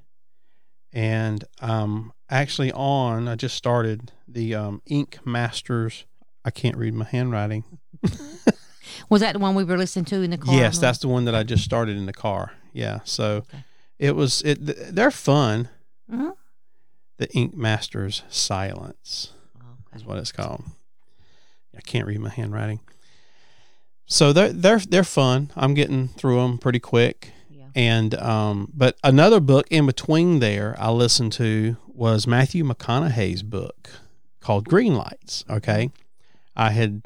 and 0.92 1.44
um, 1.62 2.12
actually 2.30 2.72
on. 2.74 3.28
I 3.28 3.36
just 3.36 3.56
started 3.56 4.12
the 4.28 4.56
um, 4.56 4.82
Ink 4.86 5.20
Masters. 5.26 6.06
I 6.44 6.52
can't 6.52 6.76
read 6.76 6.94
my 6.94 7.06
handwriting. 7.06 7.64
Was 9.10 9.22
that 9.22 9.34
the 9.34 9.40
one 9.40 9.56
we 9.56 9.64
were 9.64 9.78
listening 9.78 10.06
to 10.06 10.22
in 10.22 10.32
the 10.32 10.38
car? 10.38 10.54
Yes, 10.56 10.78
that's 10.80 11.00
the 11.00 11.08
one 11.08 11.26
that 11.26 11.36
I 11.36 11.44
just 11.44 11.64
started 11.64 11.96
in 11.98 12.06
the 12.08 12.14
car. 12.14 12.54
Yeah, 12.74 13.00
so 13.04 13.38
Okay. 13.38 13.64
it 14.00 14.16
was. 14.16 14.42
It 14.42 14.58
they're 14.96 15.12
fun. 15.12 15.70
Mhm. 16.10 16.34
The 17.18 17.30
Ink 17.34 17.56
Masters 17.56 18.24
Silence. 18.30 19.34
Okay. 19.58 19.98
is 19.98 20.06
what 20.06 20.18
it's 20.18 20.32
called. 20.32 20.64
I 21.76 21.82
can't 21.82 22.08
read 22.08 22.20
my 22.20 22.30
handwriting. 22.30 22.80
So 24.06 24.34
they're 24.34 24.52
they're 24.52 24.80
they're 24.80 25.04
fun. 25.04 25.52
I'm 25.56 25.74
getting 25.74 26.08
through 26.10 26.38
them 26.42 26.58
pretty 26.58 26.80
quick. 26.80 27.32
Yeah. 27.50 27.68
And 27.76 28.16
um, 28.16 28.70
but 28.74 28.98
another 29.04 29.40
book 29.40 29.68
in 29.70 29.86
between 29.86 30.40
there 30.40 30.76
I 30.80 30.90
listened 30.92 31.32
to 31.34 31.78
was 31.88 32.28
Matthew 32.28 32.64
McConaughey's 32.66 33.44
book 33.44 33.90
called 34.42 34.66
Green 34.68 34.96
Lights. 34.96 35.46
Okay, 35.50 35.92
I 36.56 36.72
had 36.72 37.04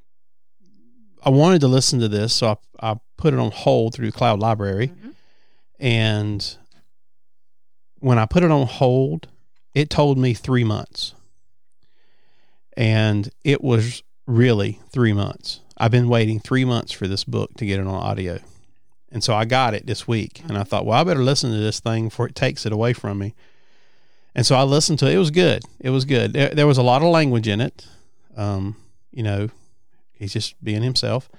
I 1.24 1.30
wanted 1.30 1.62
to 1.62 1.68
listen 1.68 2.00
to 2.00 2.08
this, 2.08 2.34
so 2.34 2.58
I 2.82 2.92
I 2.94 3.00
put 3.18 3.34
it 3.34 3.40
on 3.40 3.52
hold 3.52 3.94
through 3.94 4.12
Cloud 4.12 4.40
Library, 4.40 4.88
Mhm. 4.90 5.16
and 5.80 6.58
when 8.00 8.20
I 8.20 8.26
put 8.26 8.44
it 8.44 8.52
on 8.52 8.68
hold, 8.68 9.28
it 9.74 9.90
told 9.90 10.18
me 10.18 10.34
three 10.34 10.64
months 10.64 11.14
and 12.78 13.30
it 13.44 13.64
was 13.64 14.04
really 14.28 14.80
three 14.92 15.14
months. 15.14 15.62
I've 15.78 15.92
been 15.92 16.10
waiting 16.10 16.40
three 16.40 16.66
months 16.66 16.92
for 16.92 17.08
this 17.08 17.24
book 17.24 17.54
to 17.56 17.66
get 17.66 17.80
it 17.80 17.88
on 17.88 17.94
audio. 17.94 18.40
And 19.12 19.24
so 19.24 19.34
I 19.34 19.46
got 19.46 19.74
it 19.74 19.86
this 19.86 20.08
week 20.08 20.42
and 20.48 20.58
I 20.58 20.64
thought, 20.64 20.86
well, 20.86 21.00
I 21.00 21.04
better 21.04 21.24
listen 21.24 21.52
to 21.52 21.58
this 21.58 21.80
thing 21.80 22.10
before 22.10 22.28
it 22.28 22.36
takes 22.36 22.66
it 22.66 22.72
away 22.72 22.94
from 22.94 23.20
me. 23.20 23.34
And 24.34 24.46
so 24.46 24.56
I 24.56 24.64
listened 24.64 25.00
to 25.00 25.08
it. 25.08 25.14
It 25.14 25.20
was 25.20 25.32
good. 25.32 25.64
It 25.80 25.90
was 25.90 26.06
good. 26.06 26.34
There, 26.34 26.50
there 26.50 26.68
was 26.68 26.78
a 26.78 26.84
lot 26.84 27.02
of 27.02 27.08
language 27.10 27.48
in 27.48 27.62
it. 27.62 27.86
Um, 28.36 28.76
you 29.12 29.24
know, 29.24 29.50
he's 30.14 30.34
just 30.34 30.62
being 30.64 30.82
himself 30.82 31.30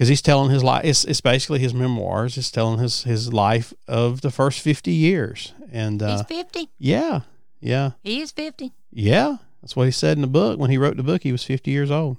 because 0.00 0.08
he's 0.08 0.22
telling 0.22 0.48
his 0.50 0.64
life. 0.64 0.82
It's, 0.82 1.04
it's 1.04 1.20
basically 1.20 1.58
his 1.58 1.74
memoirs. 1.74 2.38
It's 2.38 2.50
telling 2.50 2.78
his, 2.78 3.02
his 3.02 3.34
life 3.34 3.74
of 3.86 4.22
the 4.22 4.30
first 4.30 4.60
50 4.60 4.90
years. 4.90 5.52
And, 5.70 6.02
uh, 6.02 6.16
He's 6.16 6.22
50. 6.38 6.70
yeah, 6.78 7.20
yeah. 7.60 7.90
He 8.02 8.22
is 8.22 8.32
50. 8.32 8.72
Yeah, 8.90 9.36
that's 9.60 9.76
what 9.76 9.84
he 9.84 9.90
said 9.90 10.16
in 10.16 10.22
the 10.22 10.26
book. 10.26 10.58
When 10.58 10.70
he 10.70 10.78
wrote 10.78 10.96
the 10.96 11.02
book, 11.02 11.22
he 11.22 11.32
was 11.32 11.44
50 11.44 11.70
years 11.70 11.90
old. 11.90 12.16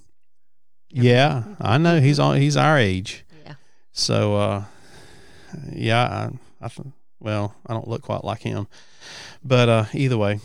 Yeah, 0.91 1.43
I 1.59 1.79
know 1.79 1.99
he's 1.99 2.19
on. 2.19 2.37
He's 2.37 2.55
our 2.55 2.77
age. 2.77 3.25
Yeah. 3.43 3.55
So, 3.93 4.35
uh, 4.35 4.63
yeah, 5.73 6.29
I, 6.61 6.65
I, 6.67 6.69
well, 7.19 7.55
I 7.65 7.73
don't 7.73 7.87
look 7.87 8.03
quite 8.03 8.23
like 8.23 8.43
him, 8.43 8.67
but 9.43 9.69
uh, 9.69 9.85
either 9.95 10.19
way. 10.19 10.39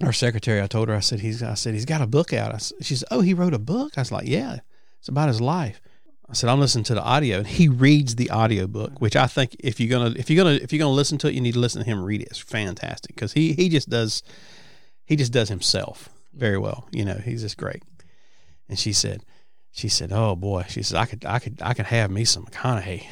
our 0.00 0.12
secretary, 0.12 0.62
I 0.62 0.68
told 0.68 0.90
her, 0.90 0.94
I 0.94 1.00
said, 1.00 1.18
he's, 1.18 1.42
I 1.42 1.54
said, 1.54 1.74
he's 1.74 1.86
got 1.86 2.02
a 2.02 2.06
book 2.06 2.32
out. 2.32 2.54
I, 2.54 2.58
she 2.82 2.94
said, 2.94 3.08
oh, 3.10 3.20
he 3.20 3.34
wrote 3.34 3.52
a 3.52 3.58
book. 3.58 3.94
I 3.96 4.02
was 4.02 4.12
like, 4.12 4.28
yeah, 4.28 4.58
it's 5.00 5.08
about 5.08 5.26
his 5.26 5.40
life. 5.40 5.80
I 6.30 6.34
said, 6.34 6.50
I'm 6.50 6.60
listening 6.60 6.84
to 6.84 6.94
the 6.94 7.02
audio 7.02 7.38
and 7.38 7.46
he 7.46 7.68
reads 7.68 8.16
the 8.16 8.28
audio 8.30 8.66
book, 8.66 9.00
which 9.00 9.16
I 9.16 9.26
think 9.26 9.56
if 9.60 9.80
you're 9.80 10.10
to, 10.10 10.18
if 10.18 10.28
you're 10.28 10.44
to, 10.44 10.62
if 10.62 10.72
you're 10.72 10.84
to 10.84 10.88
listen 10.88 11.16
to 11.18 11.28
it, 11.28 11.34
you 11.34 11.40
need 11.40 11.54
to 11.54 11.58
listen 11.58 11.82
to 11.82 11.86
him 11.86 12.04
read 12.04 12.20
it. 12.20 12.28
It's 12.28 12.38
fantastic. 12.38 13.16
Cause 13.16 13.32
he, 13.32 13.54
he 13.54 13.70
just 13.70 13.88
does, 13.88 14.22
he 15.06 15.16
just 15.16 15.32
does 15.32 15.48
himself 15.48 16.10
very 16.34 16.58
well. 16.58 16.86
You 16.92 17.06
know, 17.06 17.14
he's 17.14 17.40
just 17.42 17.56
great. 17.56 17.82
And 18.68 18.78
she 18.78 18.92
said, 18.92 19.24
she 19.70 19.88
said, 19.88 20.12
oh 20.12 20.36
boy, 20.36 20.66
she 20.68 20.82
said, 20.82 20.98
I 20.98 21.06
could, 21.06 21.24
I 21.24 21.38
could, 21.38 21.62
I 21.62 21.72
could 21.72 21.86
have 21.86 22.10
me 22.10 22.24
some 22.26 22.44
McConaughey. 22.44 23.06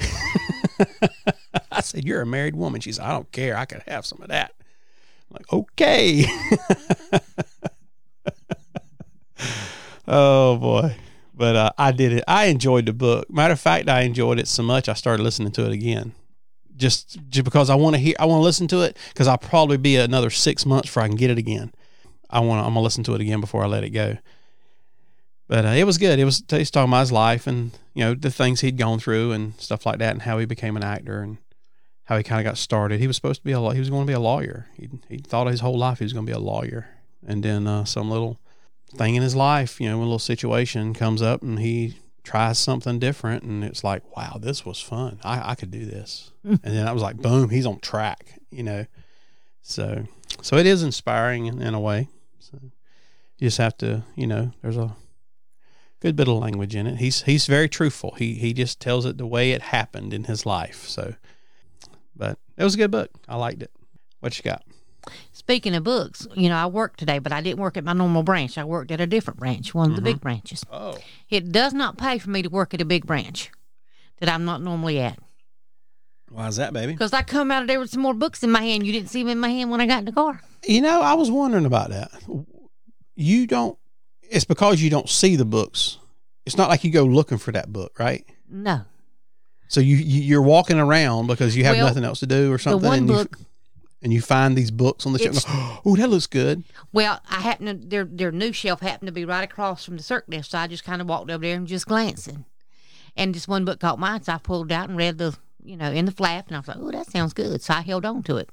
I 1.73 1.81
said, 1.81 2.05
you're 2.05 2.21
a 2.21 2.27
married 2.27 2.55
woman. 2.55 2.83
She 2.83 2.93
said, 2.93 3.07
I 3.07 3.13
don't 3.13 3.33
care. 3.33 3.57
I 3.57 3.65
could 3.65 3.83
have 3.87 4.05
some 4.05 4.21
of 4.21 4.29
that. 4.29 4.53
I'm 5.31 5.39
like, 5.39 5.53
okay. 5.53 6.27
oh 10.07 10.57
boy. 10.59 10.97
But 11.37 11.55
uh, 11.55 11.71
I 11.77 11.93
did 11.93 12.13
it. 12.13 12.25
I 12.27 12.47
enjoyed 12.47 12.87
the 12.87 12.95
book. 12.95 13.31
Matter 13.31 13.53
of 13.53 13.61
fact, 13.61 13.89
I 13.89 14.03
enjoyed 14.03 14.39
it 14.39 14.49
so 14.49 14.63
much 14.63 14.89
I 14.89 14.95
started 14.95 15.23
listening 15.23 15.53
to 15.53 15.67
it 15.67 15.73
again. 15.73 16.13
Just 16.77 17.19
just 17.29 17.45
because 17.45 17.71
I 17.71 17.75
want 17.75 17.95
to 17.95 18.01
hear, 18.01 18.15
I 18.19 18.25
want 18.25 18.41
to 18.41 18.45
listen 18.45 18.69
to 18.69 18.81
it 18.83 18.97
because 19.09 19.27
I'll 19.27 19.39
probably 19.39 19.77
be 19.77 19.97
another 19.97 20.31
six 20.31 20.65
months 20.65 20.89
before 20.89 21.03
I 21.03 21.09
can 21.09 21.17
get 21.17 21.31
it 21.31 21.39
again. 21.39 21.73
I 22.31 22.41
want. 22.41 22.61
I'm 22.67 22.73
gonna 22.73 22.81
listen 22.81 23.05
to 23.05 23.15
it 23.15 23.21
again 23.21 23.41
before 23.41 23.63
I 23.63 23.67
let 23.67 23.85
it 23.85 23.91
go. 23.91 24.17
But 25.49 25.65
uh, 25.65 25.69
it 25.69 25.85
was 25.85 25.99
good. 25.99 26.19
It 26.19 26.25
was 26.25 26.43
he's 26.49 26.71
talking 26.71 26.91
about 26.91 27.01
his 27.01 27.13
life 27.13 27.47
and 27.47 27.71
you 27.95 28.05
know 28.05 28.15
the 28.15 28.31
things 28.31 28.61
he'd 28.61 28.79
gone 28.79 28.99
through 28.99 29.33
and 29.33 29.59
stuff 29.61 29.87
like 29.87 29.99
that, 29.99 30.13
and 30.13 30.23
how 30.23 30.39
he 30.39 30.47
became 30.47 30.77
an 30.77 30.85
actor 30.85 31.21
and 31.21 31.39
how 32.05 32.17
he 32.17 32.23
kind 32.23 32.41
of 32.41 32.45
got 32.45 32.59
started. 32.59 33.01
He 33.01 33.07
was 33.07 33.17
supposed 33.17 33.41
to 33.41 33.45
be 33.45 33.53
a. 33.53 33.73
He 33.73 33.79
was 33.79 33.91
going 33.91 34.03
to 34.03 34.11
be 34.11 34.15
a 34.15 34.21
lawyer. 34.21 34.69
He 34.75 34.89
he 35.09 35.19
thought 35.19 35.47
his 35.47 35.61
whole 35.61 35.79
life 35.79 35.99
he 35.99 36.05
was 36.05 36.13
going 36.13 36.27
to 36.27 36.31
be 36.31 36.37
a 36.37 36.41
lawyer, 36.41 36.89
and 37.27 37.43
then 37.43 37.67
uh, 37.67 37.85
some 37.85 38.11
little 38.11 38.39
thing 38.97 39.15
in 39.15 39.23
his 39.23 39.37
life, 39.37 39.81
you 39.81 39.89
know, 39.89 39.99
a 39.99 40.01
little 40.01 40.19
situation 40.19 40.95
comes 40.95 41.23
up, 41.23 41.43
and 41.43 41.59
he 41.59 41.99
tries 42.25 42.59
something 42.59 42.99
different, 42.99 43.45
and 43.45 43.63
it's 43.63 43.85
like, 43.85 44.17
wow, 44.17 44.39
this 44.41 44.65
was 44.65 44.81
fun. 44.81 45.21
I 45.23 45.53
I 45.53 45.55
could 45.55 45.71
do 45.71 45.87
this, 45.87 46.33
and 46.45 46.61
then 46.63 46.89
I 46.89 46.93
was 46.93 47.03
like, 47.03 47.17
boom, 47.17 47.51
he's 47.51 47.67
on 47.67 47.81
track, 47.81 48.41
you 48.51 48.63
know. 48.63 48.87
So 49.63 50.07
so 50.43 50.57
it 50.57 50.67
is 50.67 50.83
inspiring 50.83 51.47
in, 51.47 51.63
in 51.63 51.75
a 51.75 51.81
way. 51.81 52.09
So 52.39 52.59
you 53.39 53.49
just 53.49 53.59
have 53.59 53.77
to, 53.79 54.05
you 54.15 54.27
know, 54.27 54.53
there's 54.63 54.77
a 54.77 54.97
good 56.01 56.17
bit 56.17 56.29
of 56.29 56.37
language 56.37 56.75
in 56.75 56.87
it. 56.87 56.97
He's 56.97 57.23
he's 57.23 57.47
very 57.47 57.69
truthful. 57.69 58.15
He 58.19 58.35
he 58.35 58.53
just 58.53 58.81
tells 58.81 59.05
it 59.05 59.19
the 59.19 59.27
way 59.27 59.53
it 59.53 59.63
happened 59.63 60.13
in 60.13 60.25
his 60.25 60.47
life. 60.47 60.89
So, 60.89 61.15
but 62.15 62.39
it 62.57 62.65
was 62.65 62.75
a 62.75 62.79
good 62.79 62.91
book. 62.91 63.11
I 63.29 63.37
liked 63.37 63.63
it. 63.63 63.71
What 64.21 64.37
you 64.39 64.43
got? 64.43 64.63
Speaking 65.47 65.77
of 65.77 65.85
books, 65.85 66.27
you 66.35 66.49
know, 66.49 66.57
I 66.57 66.67
worked 66.67 66.99
today, 66.99 67.21
but 67.21 67.31
I 67.31 67.41
didn't 67.41 67.61
work 67.61 67.77
at 67.77 67.85
my 67.85 67.93
normal 67.93 68.25
branch. 68.25 68.59
I 68.59 68.65
worked 68.65 68.91
at 68.91 69.01
a 69.01 69.07
different 69.07 69.39
branch, 69.39 69.73
one 69.73 69.91
of 69.91 69.95
the 69.95 70.03
big 70.03 70.17
mm-hmm. 70.17 70.23
branches. 70.25 70.65
Oh, 70.73 70.99
It 71.31 71.53
does 71.53 71.73
not 71.73 71.97
pay 71.97 72.19
for 72.19 72.31
me 72.31 72.43
to 72.43 72.49
work 72.49 72.75
at 72.75 72.81
a 72.81 72.85
big 72.85 73.07
branch 73.07 73.53
that 74.19 74.29
I'm 74.29 74.45
not 74.45 74.61
normally 74.61 74.99
at. 74.99 75.21
why 76.31 76.49
is 76.49 76.57
that, 76.57 76.73
baby? 76.73 76.95
Because 76.95 77.13
I 77.13 77.23
come 77.23 77.53
out 77.53 77.63
of 77.63 77.69
there 77.69 77.79
with 77.79 77.91
some 77.91 78.03
more 78.03 78.13
books 78.13 78.43
in 78.43 78.51
my 78.51 78.63
hand. 78.63 78.85
You 78.85 78.93
didn't 78.93 79.09
see 79.09 79.23
them 79.23 79.31
in 79.31 79.39
my 79.39 79.51
hand 79.51 79.71
when 79.71 79.81
I 79.81 79.87
got 79.87 80.01
in 80.01 80.07
the 80.07 80.13
car. 80.13 80.41
You 80.67 80.81
know, 80.81 81.01
I 81.01 81.15
was 81.15 81.31
wondering 81.31 81.65
about 81.65 81.91
that. 81.91 82.11
You 83.15 83.47
don't. 83.47 83.79
It's 84.23 84.45
because 84.45 84.83
you 84.83 84.91
don't 84.91 85.09
see 85.09 85.37
the 85.37 85.45
books. 85.45 85.99
It's 86.45 86.57
not 86.57 86.69
like 86.69 86.83
you 86.83 86.91
go 86.91 87.05
looking 87.05 87.39
for 87.39 87.53
that 87.53 87.73
book, 87.73 88.01
right? 88.01 88.27
No. 88.51 88.81
So 89.69 89.79
you, 89.79 89.95
you 89.95 90.23
you're 90.23 90.43
walking 90.43 90.81
around 90.81 91.29
because 91.29 91.57
you 91.57 91.63
have 91.63 91.77
Well, 91.77 91.87
nothing 91.87 92.03
else 92.03 92.19
to 92.19 92.27
do 92.27 92.53
or 92.53 92.59
something, 92.59 92.83
The 92.83 92.89
one 92.89 93.07
book- 93.07 93.37
you 93.39 93.47
and 94.07 94.13
you 94.15 94.21
find 94.23 94.57
these 94.57 94.71
books 94.71 95.05
on 95.05 95.13
the 95.13 95.19
shelf. 95.19 95.45
Oh, 95.85 95.97
that 95.97 96.09
looks 96.09 96.29
good. 96.29 96.63
Well, 96.93 97.21
I 97.29 97.41
happen 97.41 97.67
to 97.67 97.75
their 97.75 98.05
their 98.05 98.31
new 98.31 98.53
shelf 98.53 98.81
happened 98.81 99.09
to 99.09 99.13
be 99.13 99.25
right 99.25 99.43
across 99.43 99.85
from 99.85 99.97
the 99.97 100.03
circ 100.05 100.29
desk, 100.31 100.53
so 100.53 100.59
I 100.59 100.69
just 100.69 100.85
kind 100.85 101.01
of 101.03 101.09
walked 101.09 101.29
over 101.29 101.43
there 101.45 101.57
and 101.57 101.67
just 101.67 101.87
glancing, 101.87 102.45
and 103.17 103.35
this 103.35 103.49
one 103.49 103.65
book 103.65 103.81
caught 103.81 103.99
my 103.99 104.15
eye, 104.15 104.21
so 104.23 104.33
I 104.35 104.39
pulled 104.39 104.71
it 104.71 104.75
out 104.75 104.89
and 104.89 104.97
read 104.97 105.19
the 105.19 105.37
you 105.65 105.77
know 105.77 105.91
in 105.91 106.05
the 106.05 106.13
flap, 106.13 106.47
and 106.47 106.57
I 106.57 106.61
was 106.61 106.69
like, 106.69 106.77
oh, 106.81 106.93
that 106.93 107.11
sounds 107.11 107.33
good, 107.33 107.61
so 107.61 107.75
I 107.75 107.81
held 107.81 108.05
on 108.07 108.23
to 108.23 108.37
it. 108.37 108.49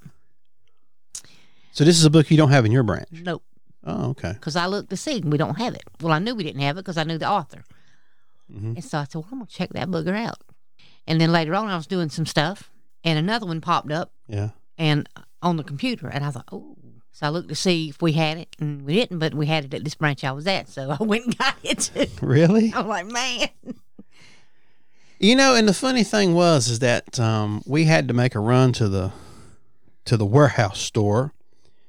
So 1.72 1.84
this 1.84 1.98
is 1.98 2.06
a 2.06 2.10
book 2.10 2.30
you 2.32 2.38
don't 2.38 2.50
have 2.52 2.66
in 2.66 2.72
your 2.72 2.84
branch. 2.84 3.10
Nope, 3.12 3.44
Oh, 3.84 4.10
okay. 4.12 4.34
because 4.34 4.56
I 4.56 4.66
looked 4.66 4.90
to 4.90 4.98
see 4.98 5.18
and 5.18 5.32
we 5.32 5.38
don't 5.38 5.58
have 5.60 5.74
it. 5.76 5.84
Well, 6.02 6.14
I 6.14 6.20
knew 6.20 6.36
we 6.36 6.44
didn't 6.44 6.62
have 6.62 6.78
it 6.78 6.82
because 6.82 6.98
I 6.98 7.04
knew 7.04 7.18
the 7.18 7.30
author, 7.30 7.64
Mhm. 8.52 8.76
and 8.76 8.84
so 8.84 8.98
I 9.00 9.04
said, 9.04 9.16
well, 9.16 9.28
I'm 9.32 9.40
gonna 9.40 9.50
check 9.50 9.70
that 9.74 9.90
booger 9.90 10.16
out. 10.16 10.40
And 11.08 11.20
then 11.22 11.32
later 11.32 11.54
on, 11.56 11.68
I 11.68 11.76
was 11.76 11.88
doing 11.88 12.10
some 12.10 12.26
stuff, 12.26 12.72
and 13.04 13.18
another 13.20 13.46
one 13.46 13.62
popped 13.62 13.92
up, 13.92 14.12
Yeah. 14.28 14.50
and 14.78 15.08
on 15.44 15.58
the 15.58 15.64
computer, 15.64 16.08
and 16.08 16.26
I 16.26 16.32
thought, 16.32 16.50
oh. 16.52 16.78
So 17.12 17.28
I 17.28 17.30
looked 17.30 17.50
to 17.50 17.56
see 17.56 17.90
if 17.90 18.02
we 18.02 18.14
had 18.14 18.40
it, 18.40 18.56
and 18.60 18.82
we 18.82 18.96
didn't, 18.96 19.20
but 19.20 19.36
we 19.36 19.46
had 19.46 19.66
it 19.66 19.74
at 19.76 19.84
this 19.84 19.94
branch 19.94 20.24
I 20.24 20.32
was 20.32 20.48
at, 20.48 20.68
so 20.68 20.98
I 21.00 21.04
went 21.04 21.26
and 21.26 21.38
got 21.38 21.56
it. 21.64 21.92
Really? 22.22 22.74
I'm 22.76 22.88
like, 22.88 23.06
man. 23.06 23.50
You 25.20 25.36
know, 25.36 25.54
and 25.56 25.68
the 25.68 25.74
funny 25.74 26.04
thing 26.04 26.34
was 26.34 26.68
is 26.68 26.80
that 26.80 27.20
um, 27.20 27.62
we 27.66 27.86
had 27.86 28.08
to 28.08 28.14
make 28.14 28.34
a 28.34 28.40
run 28.40 28.74
to 28.74 28.90
the 28.90 29.12
to 30.06 30.18
the 30.18 30.26
warehouse 30.26 30.82
store 30.82 31.34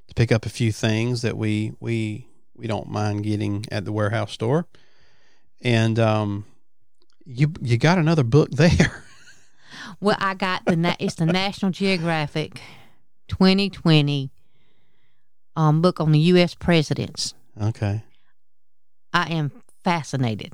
to 0.07 0.15
pick 0.15 0.31
up 0.31 0.47
a 0.47 0.49
few 0.49 0.71
things 0.71 1.23
that 1.23 1.37
we 1.37 1.73
we 1.81 2.29
we 2.55 2.67
don't 2.67 2.89
mind 2.89 3.25
getting 3.25 3.65
at 3.73 3.85
the 3.85 3.93
warehouse 3.93 4.31
store, 4.31 4.67
and 5.63 5.99
um, 5.99 6.45
you 7.25 7.53
you 7.61 7.77
got 7.77 7.99
another 7.99 8.23
book 8.23 8.51
there. 8.53 9.03
Well, 10.01 10.17
I 10.21 10.35
got 10.35 10.65
the 10.67 10.97
it's 11.01 11.17
the 11.17 11.27
National 11.27 11.71
Geographic 11.71 12.61
2020 13.29 14.31
um, 15.57 15.81
book 15.83 16.01
on 16.01 16.13
the 16.13 16.19
U.S. 16.21 16.55
presidents. 16.55 17.35
okay, 17.61 18.03
I 19.13 19.33
am 19.33 19.53
fascinated. 19.85 20.53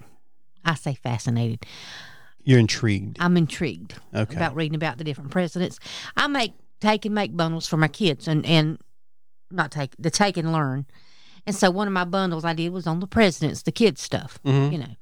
I 0.65 0.75
say 0.75 0.95
fascinated. 0.95 1.65
you're 2.45 2.59
intrigued. 2.59 3.17
I'm 3.21 3.37
intrigued 3.37 3.95
Okay, 4.15 4.37
about 4.37 4.55
reading 4.55 4.75
about 4.75 4.99
the 4.99 5.05
different 5.05 5.31
presidents. 5.31 5.79
I 6.17 6.27
make 6.27 6.53
take 6.81 7.05
and 7.07 7.15
make 7.15 7.37
bundles 7.37 7.67
for 7.67 7.77
my 7.77 7.89
kids, 7.89 8.29
and 8.29 8.45
and 8.47 8.79
not 9.51 9.71
take 9.71 9.95
the 9.99 10.11
take 10.11 10.37
and 10.37 10.53
learn. 10.53 10.87
And 11.47 11.57
so 11.57 11.71
one 11.71 11.87
of 11.89 11.93
my 11.95 12.05
bundles 12.05 12.45
I 12.45 12.53
did 12.53 12.71
was 12.71 12.87
on 12.87 13.01
the 13.01 13.07
presidents, 13.07 13.63
the 13.63 13.73
kids 13.73 14.03
stuff, 14.03 14.39
Mhm. 14.45 14.73
you 14.73 14.79
know. 14.79 14.95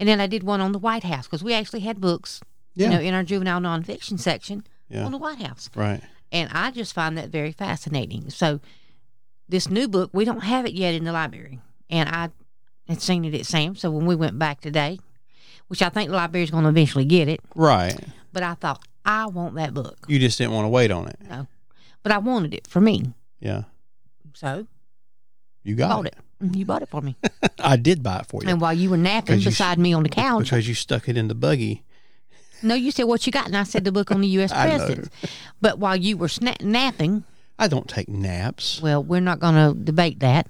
And 0.00 0.08
then 0.08 0.20
I 0.20 0.26
did 0.26 0.42
one 0.42 0.60
on 0.62 0.72
the 0.72 0.78
White 0.78 1.04
House 1.04 1.26
because 1.26 1.44
we 1.44 1.52
actually 1.52 1.80
had 1.80 2.00
books, 2.00 2.40
yeah, 2.74 2.86
you 2.88 2.94
know, 2.94 3.00
in 3.00 3.12
our 3.14 3.22
juvenile 3.22 3.60
nonfiction 3.60 4.18
section 4.18 4.64
yeah, 4.88 5.04
on 5.04 5.12
the 5.12 5.18
White 5.18 5.42
House. 5.42 5.68
right. 5.76 6.00
And 6.32 6.48
I 6.52 6.70
just 6.72 6.94
find 6.94 7.16
that 7.18 7.28
very 7.28 7.52
fascinating. 7.52 8.30
So, 8.30 8.58
this 9.48 9.68
new 9.68 9.86
book, 9.86 10.10
we 10.12 10.24
don't 10.24 10.40
have 10.42 10.64
it 10.66 10.72
yet 10.72 10.94
in 10.94 11.04
the 11.04 11.12
library. 11.12 11.60
And 11.90 12.08
I 12.08 12.30
had 12.88 13.00
seen 13.02 13.24
it 13.26 13.34
at 13.34 13.44
Sam's. 13.46 13.80
So, 13.80 13.90
when 13.90 14.06
we 14.06 14.16
went 14.16 14.38
back 14.38 14.60
today, 14.62 14.98
which 15.68 15.82
I 15.82 15.90
think 15.90 16.10
the 16.10 16.16
library's 16.16 16.50
going 16.50 16.64
to 16.64 16.70
eventually 16.70 17.04
get 17.04 17.28
it, 17.28 17.40
Right. 17.54 17.98
but 18.32 18.42
I 18.42 18.54
thought, 18.54 18.82
I 19.04 19.26
want 19.26 19.54
that 19.56 19.74
book. 19.74 19.98
You 20.08 20.18
just 20.18 20.38
didn't 20.38 20.52
want 20.54 20.64
to 20.64 20.68
wait 20.70 20.90
on 20.90 21.06
it. 21.08 21.16
No. 21.28 21.46
But 22.02 22.12
I 22.12 22.18
wanted 22.18 22.54
it 22.54 22.66
for 22.66 22.80
me. 22.80 23.12
Yeah, 23.40 23.64
So, 24.34 24.66
you 25.64 25.74
got 25.74 25.90
bought 25.90 26.06
it. 26.06 26.16
it. 26.40 26.44
Mm, 26.46 26.56
You 26.56 26.64
bought 26.64 26.82
it 26.82 26.88
for 26.88 27.00
me. 27.02 27.16
I 27.58 27.76
did 27.76 28.02
buy 28.02 28.18
it 28.20 28.26
for 28.26 28.42
you 28.42 28.48
And 28.48 28.60
while 28.60 28.72
you 28.72 28.88
were 28.90 28.96
napping 28.96 29.36
'Cause 29.36 29.44
you 29.44 29.50
beside 29.50 29.78
me 29.78 29.92
on 29.92 30.02
the 30.02 30.08
couch, 30.08 30.44
because 30.44 30.66
you 30.68 30.74
stuck 30.74 31.08
it 31.08 31.16
in 31.16 31.28
the 31.28 31.34
buggy. 31.34 31.82
No, 32.62 32.74
you 32.74 32.90
said, 32.90 33.04
What 33.04 33.26
you 33.26 33.32
got? 33.32 33.46
And 33.46 33.56
I 33.56 33.62
said, 33.64 33.84
The 33.84 33.92
book 33.92 34.10
on 34.10 34.20
the 34.20 34.28
U.S. 34.28 34.52
Presidents. 34.52 35.08
But 35.60 35.78
while 35.78 35.96
you 35.96 36.16
were 36.16 36.28
sna- 36.28 36.60
napping, 36.62 37.24
I 37.58 37.68
don't 37.68 37.88
take 37.88 38.08
naps. 38.08 38.80
well, 38.82 39.02
we're 39.02 39.20
not 39.20 39.38
going 39.40 39.54
to 39.54 39.78
debate 39.78 40.20
that. 40.20 40.48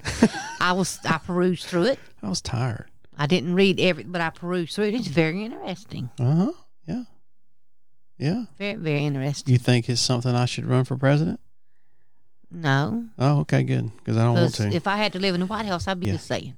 I 0.61 0.73
was, 0.73 0.99
I 1.04 1.19
perused 1.19 1.66
through 1.66 1.85
it. 1.85 1.99
I 2.23 2.28
was 2.28 2.40
tired. 2.40 2.87
I 3.19 3.26
didn't 3.26 3.54
read 3.54 3.78
every, 3.81 4.04
but 4.04 4.21
I 4.21 4.31
perused 4.31 4.75
through 4.75 4.87
it. 4.87 4.95
It's 4.95 5.09
very 5.09 5.45
interesting. 5.45 6.11
Uh 6.19 6.35
huh. 6.35 6.52
Yeah. 6.87 7.02
Yeah. 8.19 8.45
Very, 8.59 8.75
very 8.76 9.04
interesting. 9.04 9.52
You 9.52 9.59
think 9.59 9.88
it's 9.88 10.00
something 10.00 10.35
I 10.35 10.45
should 10.47 10.64
run 10.64 10.85
for 10.85 10.97
president? 10.97 11.40
No, 12.54 13.07
Oh, 13.19 13.40
okay, 13.40 13.62
good. 13.62 13.90
Because 13.97 14.16
I 14.19 14.25
don't 14.25 14.35
want 14.35 14.54
to. 14.57 14.69
if 14.69 14.87
I 14.87 14.97
had 14.99 15.14
to 15.14 15.19
live 15.19 15.35
in 15.35 15.40
the 15.40 15.47
White 15.47 15.64
House, 15.66 15.88
I'd 15.88 15.99
be 16.00 16.07
Yeah. 16.09 16.12
just 16.14 16.26
saying. 16.26 16.54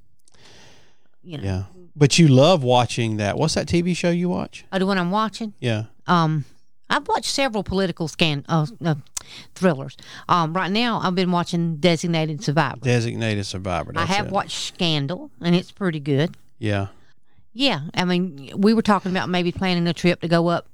You 1.23 1.38
know, 1.38 1.44
yeah. 1.44 1.62
But 1.96 2.18
you 2.18 2.28
love 2.28 2.62
watching 2.64 3.18
that. 3.18 3.38
What's 3.38 3.54
that 3.54 3.66
TV 3.66 3.96
show 3.96 4.10
you 4.10 4.28
watch? 4.28 4.64
oh, 4.72 4.78
the 4.78 4.86
one 4.86 4.98
I'm 4.98 5.10
watching. 5.10 5.54
Yeah. 5.60 5.84
Um, 6.06 6.44
I've 6.90 7.06
watched 7.08 7.30
several 7.30 7.62
political 7.62 8.08
scan 8.08 8.44
uh, 8.48 8.66
uh, 8.84 8.96
thrillers. 9.54 9.96
Um, 10.28 10.52
right 10.52 10.70
now 10.70 11.00
I've 11.02 11.14
been 11.14 11.32
watching 11.32 11.76
Designated 11.76 12.42
Survivor. 12.42 12.80
Designated 12.82 13.46
Survivor. 13.46 13.92
I 13.96 14.04
have 14.04 14.26
it. 14.26 14.32
watched 14.32 14.74
Scandal, 14.74 15.30
and 15.40 15.54
it's 15.54 15.72
pretty 15.72 16.00
good. 16.00 16.36
Yeah. 16.58 16.88
Yeah, 17.52 17.82
I 17.94 18.04
mean, 18.04 18.50
we 18.56 18.74
were 18.74 18.82
talking 18.82 19.12
about 19.12 19.28
maybe 19.28 19.52
planning 19.52 19.86
a 19.86 19.92
trip 19.92 20.20
to 20.22 20.28
go 20.28 20.48
up. 20.48 20.66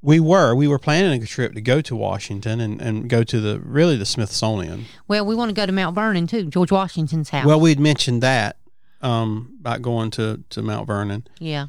We 0.00 0.18
were. 0.20 0.54
We 0.54 0.66
were 0.66 0.78
planning 0.78 1.22
a 1.22 1.26
trip 1.26 1.54
to 1.54 1.60
go 1.60 1.80
to 1.80 1.94
Washington 1.96 2.60
and, 2.60 2.80
and 2.80 3.08
go 3.08 3.22
to 3.24 3.40
the 3.40 3.60
really 3.60 3.96
the 3.96 4.06
Smithsonian. 4.06 4.86
Well, 5.08 5.26
we 5.26 5.34
want 5.34 5.48
to 5.50 5.54
go 5.54 5.66
to 5.66 5.72
Mount 5.72 5.94
Vernon 5.94 6.26
too, 6.26 6.46
George 6.46 6.72
Washington's 6.72 7.30
house. 7.30 7.46
Well, 7.46 7.60
we'd 7.60 7.80
mentioned 7.80 8.22
that 8.22 8.56
um, 9.02 9.56
about 9.60 9.82
going 9.82 10.10
to, 10.12 10.42
to 10.50 10.62
Mount 10.62 10.86
Vernon 10.86 11.26
yeah, 11.38 11.66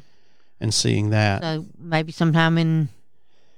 and 0.60 0.72
seeing 0.72 1.10
that. 1.10 1.42
so 1.42 1.66
maybe 1.78 2.12
sometime 2.12 2.58
in 2.58 2.88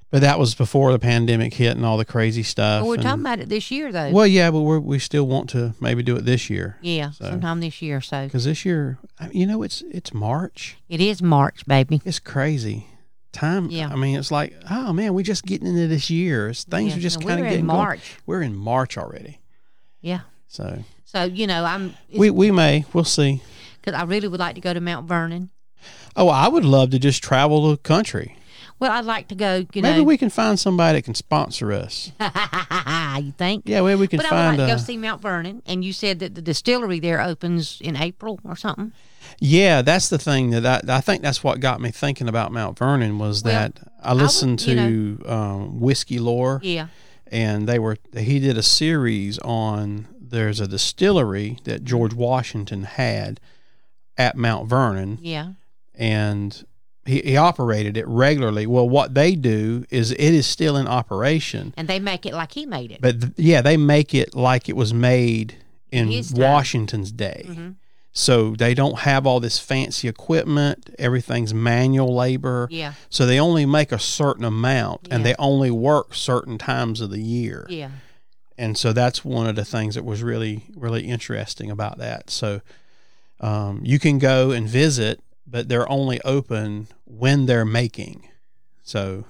but 0.09 0.21
that 0.21 0.39
was 0.39 0.55
before 0.55 0.93
the 0.93 0.99
pandemic 0.99 1.53
hit 1.53 1.75
and 1.75 1.85
all 1.85 1.97
the 1.97 2.05
crazy 2.05 2.43
stuff. 2.43 2.81
Well, 2.81 2.89
we're 2.89 2.93
and- 2.95 3.03
talking 3.03 3.21
about 3.21 3.39
it 3.39 3.49
this 3.49 3.69
year, 3.71 3.91
though. 3.91 4.11
well, 4.11 4.27
yeah, 4.27 4.49
but 4.51 4.61
we're, 4.61 4.79
we 4.79 4.99
still 4.99 5.27
want 5.27 5.49
to 5.49 5.73
maybe 5.81 6.01
do 6.01 6.15
it 6.15 6.23
this 6.23 6.49
year 6.49 6.77
yeah, 6.81 7.11
so- 7.11 7.25
sometime 7.25 7.59
this 7.59 7.81
year. 7.81 7.99
So 7.99 8.25
because 8.25 8.45
this 8.45 8.63
year, 8.63 8.99
you 9.31 9.45
know, 9.45 9.63
it's 9.63 9.83
it's 9.91 10.13
March. 10.13 10.77
it 10.87 11.01
is 11.01 11.21
March, 11.21 11.65
baby. 11.65 12.01
It's 12.05 12.19
crazy. 12.19 12.87
Time. 13.33 13.69
Yeah. 13.69 13.89
I 13.89 13.97
mean, 13.97 14.17
it's 14.17 14.31
like, 14.31 14.55
oh 14.71 14.93
man, 14.93 15.13
we're 15.13 15.21
just 15.23 15.45
getting 15.45 15.67
into 15.67 15.87
this 15.87 16.09
year. 16.09 16.49
It's, 16.49 16.63
things 16.63 16.93
Yeah, 16.93 16.97
are 16.97 17.01
just 17.01 17.19
kind 17.21 17.41
of 17.41 17.45
getting 17.45 17.59
in 17.59 17.67
going. 17.67 17.77
March. 17.77 18.17
We're 18.25 18.41
in 18.41 18.55
March 18.55 18.97
already. 18.97 19.39
Yeah. 20.01 20.21
So 20.47 20.83
So 21.03 21.25
you 21.25 21.45
know, 21.45 21.65
I'm 21.65 21.93
we 22.15 22.29
we 22.29 22.49
may 22.51 22.85
we'll 22.93 23.03
see. 23.03 23.41
Because 23.87 23.99
I 23.99 24.03
really 24.03 24.27
would 24.27 24.39
like 24.39 24.55
to 24.55 24.61
go 24.61 24.73
to 24.73 24.81
Mount 24.81 25.07
Vernon. 25.07 25.49
Oh, 26.15 26.27
I 26.27 26.49
would 26.49 26.65
love 26.65 26.89
to 26.89 26.99
just 26.99 27.23
travel 27.23 27.69
the 27.69 27.77
country. 27.77 28.37
Well, 28.79 28.91
I'd 28.91 29.05
like 29.05 29.29
to 29.29 29.35
go. 29.35 29.65
You 29.73 29.81
Maybe 29.81 29.99
know, 29.99 30.03
we 30.03 30.17
can 30.17 30.29
find 30.29 30.59
somebody 30.59 30.97
that 30.97 31.03
can 31.03 31.15
sponsor 31.15 31.71
us. 31.71 32.11
you 33.23 33.31
think? 33.31 33.63
Yeah, 33.65 33.81
maybe 33.81 33.99
we 34.01 34.07
can 34.07 34.17
But 34.17 34.25
I 34.25 34.31
would 34.31 34.35
find 34.35 34.57
like 34.57 34.67
to 34.67 34.73
go 34.75 34.77
see 34.77 34.97
Mount 34.97 35.21
Vernon, 35.21 35.61
and 35.65 35.85
you 35.85 35.93
said 35.93 36.19
that 36.19 36.35
the 36.35 36.41
distillery 36.41 36.99
there 36.99 37.21
opens 37.21 37.79
in 37.81 37.95
April 37.95 38.39
or 38.43 38.55
something. 38.57 38.91
Yeah, 39.39 39.81
that's 39.81 40.09
the 40.09 40.17
thing 40.17 40.49
that 40.51 40.65
I, 40.65 40.97
I 40.97 41.01
think 41.01 41.21
that's 41.21 41.43
what 41.43 41.59
got 41.59 41.79
me 41.79 41.91
thinking 41.91 42.27
about 42.27 42.51
Mount 42.51 42.77
Vernon 42.77 43.19
was 43.19 43.43
Well, 43.43 43.53
that 43.53 43.79
I 44.03 44.13
listened 44.13 44.61
you 44.67 45.17
to 45.17 45.31
um, 45.31 45.79
Whiskey 45.79 46.19
Lore, 46.19 46.59
Yeah, 46.61 46.87
and 47.27 47.67
they 47.69 47.79
were 47.79 47.97
he 48.15 48.39
did 48.39 48.57
a 48.57 48.63
series 48.63 49.39
on 49.39 50.07
there's 50.19 50.59
a 50.59 50.67
distillery 50.67 51.57
that 51.63 51.83
George 51.83 52.13
Washington 52.13 52.83
had 52.83 53.39
at 54.17 54.35
Mount 54.35 54.67
Vernon, 54.67 55.17
yeah, 55.21 55.51
and 55.95 56.65
he, 57.05 57.21
he 57.21 57.37
operated 57.37 57.97
it 57.97 58.07
regularly. 58.07 58.65
Well, 58.67 58.87
what 58.87 59.13
they 59.13 59.35
do 59.35 59.85
is 59.89 60.11
it 60.11 60.19
is 60.19 60.45
still 60.47 60.75
in 60.77 60.87
operation, 60.87 61.73
and 61.77 61.87
they 61.87 61.99
make 61.99 62.25
it 62.25 62.33
like 62.33 62.53
he 62.53 62.65
made 62.65 62.91
it. 62.91 63.01
but 63.01 63.21
th- 63.21 63.33
yeah, 63.37 63.61
they 63.61 63.77
make 63.77 64.13
it 64.13 64.35
like 64.35 64.67
it 64.69 64.75
was 64.75 64.93
made 64.93 65.55
in 65.91 66.07
His 66.09 66.31
time. 66.31 66.41
Washington's 66.41 67.11
day. 67.11 67.45
Mhm. 67.47 67.75
So 68.11 68.55
they 68.57 68.73
don't 68.73 68.99
have 68.99 69.27
all 69.27 69.39
this 69.39 69.59
fancy 69.59 70.07
equipment. 70.07 70.89
Everything's 70.97 71.53
manual 71.53 72.15
labor. 72.15 72.67
Yeah, 72.71 72.93
So 73.11 73.27
they 73.27 73.39
only 73.39 73.67
make 73.67 73.91
a 73.91 73.99
certain 73.99 74.43
amount 74.43 75.07
and 75.11 75.23
they 75.23 75.35
only 75.37 75.69
work 75.69 76.15
certain 76.15 76.57
times 76.57 76.99
of 76.99 77.11
the 77.11 77.21
year. 77.21 77.67
yeah, 77.69 77.91
And 78.57 78.75
so 78.75 78.91
that's 78.91 79.23
one 79.23 79.45
of 79.45 79.55
the 79.55 79.63
things 79.63 79.93
that 79.93 80.03
was 80.03 80.23
really, 80.23 80.63
really 80.75 81.03
interesting 81.07 81.69
about 81.69 81.99
that. 81.99 82.31
So 82.31 82.61
um, 83.39 83.81
you 83.83 83.99
can 83.99 84.19
go 84.19 84.51
and 84.51 84.67
visit, 84.67 85.21
but 85.45 85.69
they're 85.69 85.89
only 85.89 86.19
open 86.21 86.87
when 87.05 87.45
they're 87.45 87.65
making. 87.65 88.27
So, 88.83 89.25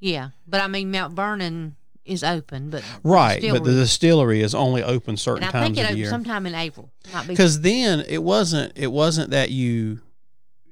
yeah. 0.00 0.30
But 0.46 0.60
I 0.60 0.66
mean, 0.68 0.90
Mount 0.90 1.14
Vernon 1.14 1.76
is 2.04 2.24
open, 2.24 2.70
but 2.70 2.82
right. 3.04 3.42
But 3.42 3.64
the 3.64 3.72
distillery- 3.74 4.42
is 4.42 4.54
only 4.54 4.82
open 4.82 5.16
certain 5.16 5.44
and 5.44 5.56
I 5.56 5.62
think 5.64 5.78
it 5.78 5.82
of 5.84 5.90
the 5.92 5.98
year. 5.98 6.08
sometime 6.10 6.46
in 6.46 6.54
April. 6.54 6.90
Because 7.26 7.60
then 7.60 8.04
it 8.08 8.22
wasn't 8.22 8.72
it 8.76 8.90
wasn't 8.90 9.30
that 9.30 9.50
you 9.50 10.00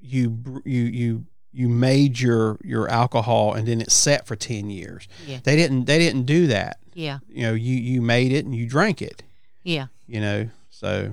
you 0.03 0.63
you 0.65 0.83
you 0.85 1.25
you 1.53 1.69
made 1.69 2.19
your 2.19 2.59
your 2.65 2.89
alcohol 2.89 3.53
and 3.55 3.67
then 3.67 3.81
it 3.81 3.91
sat 3.91 4.27
for 4.27 4.37
10 4.37 4.71
years 4.71 5.07
Yeah. 5.27 5.39
they 5.43 5.57
didn't 5.57 5.85
they 5.85 5.99
didn't 5.99 6.23
do 6.25 6.47
that 6.47 6.79
yeah, 6.95 7.19
you 7.29 7.43
know 7.43 7.55
you 7.55 7.75
you 7.77 8.01
made 8.01 8.33
it 8.33 8.45
and 8.45 8.55
you 8.55 8.67
drank 8.69 9.03
it 9.03 9.23
yeah, 9.63 9.87
you 10.07 10.21
know 10.21 10.49
so 10.71 11.13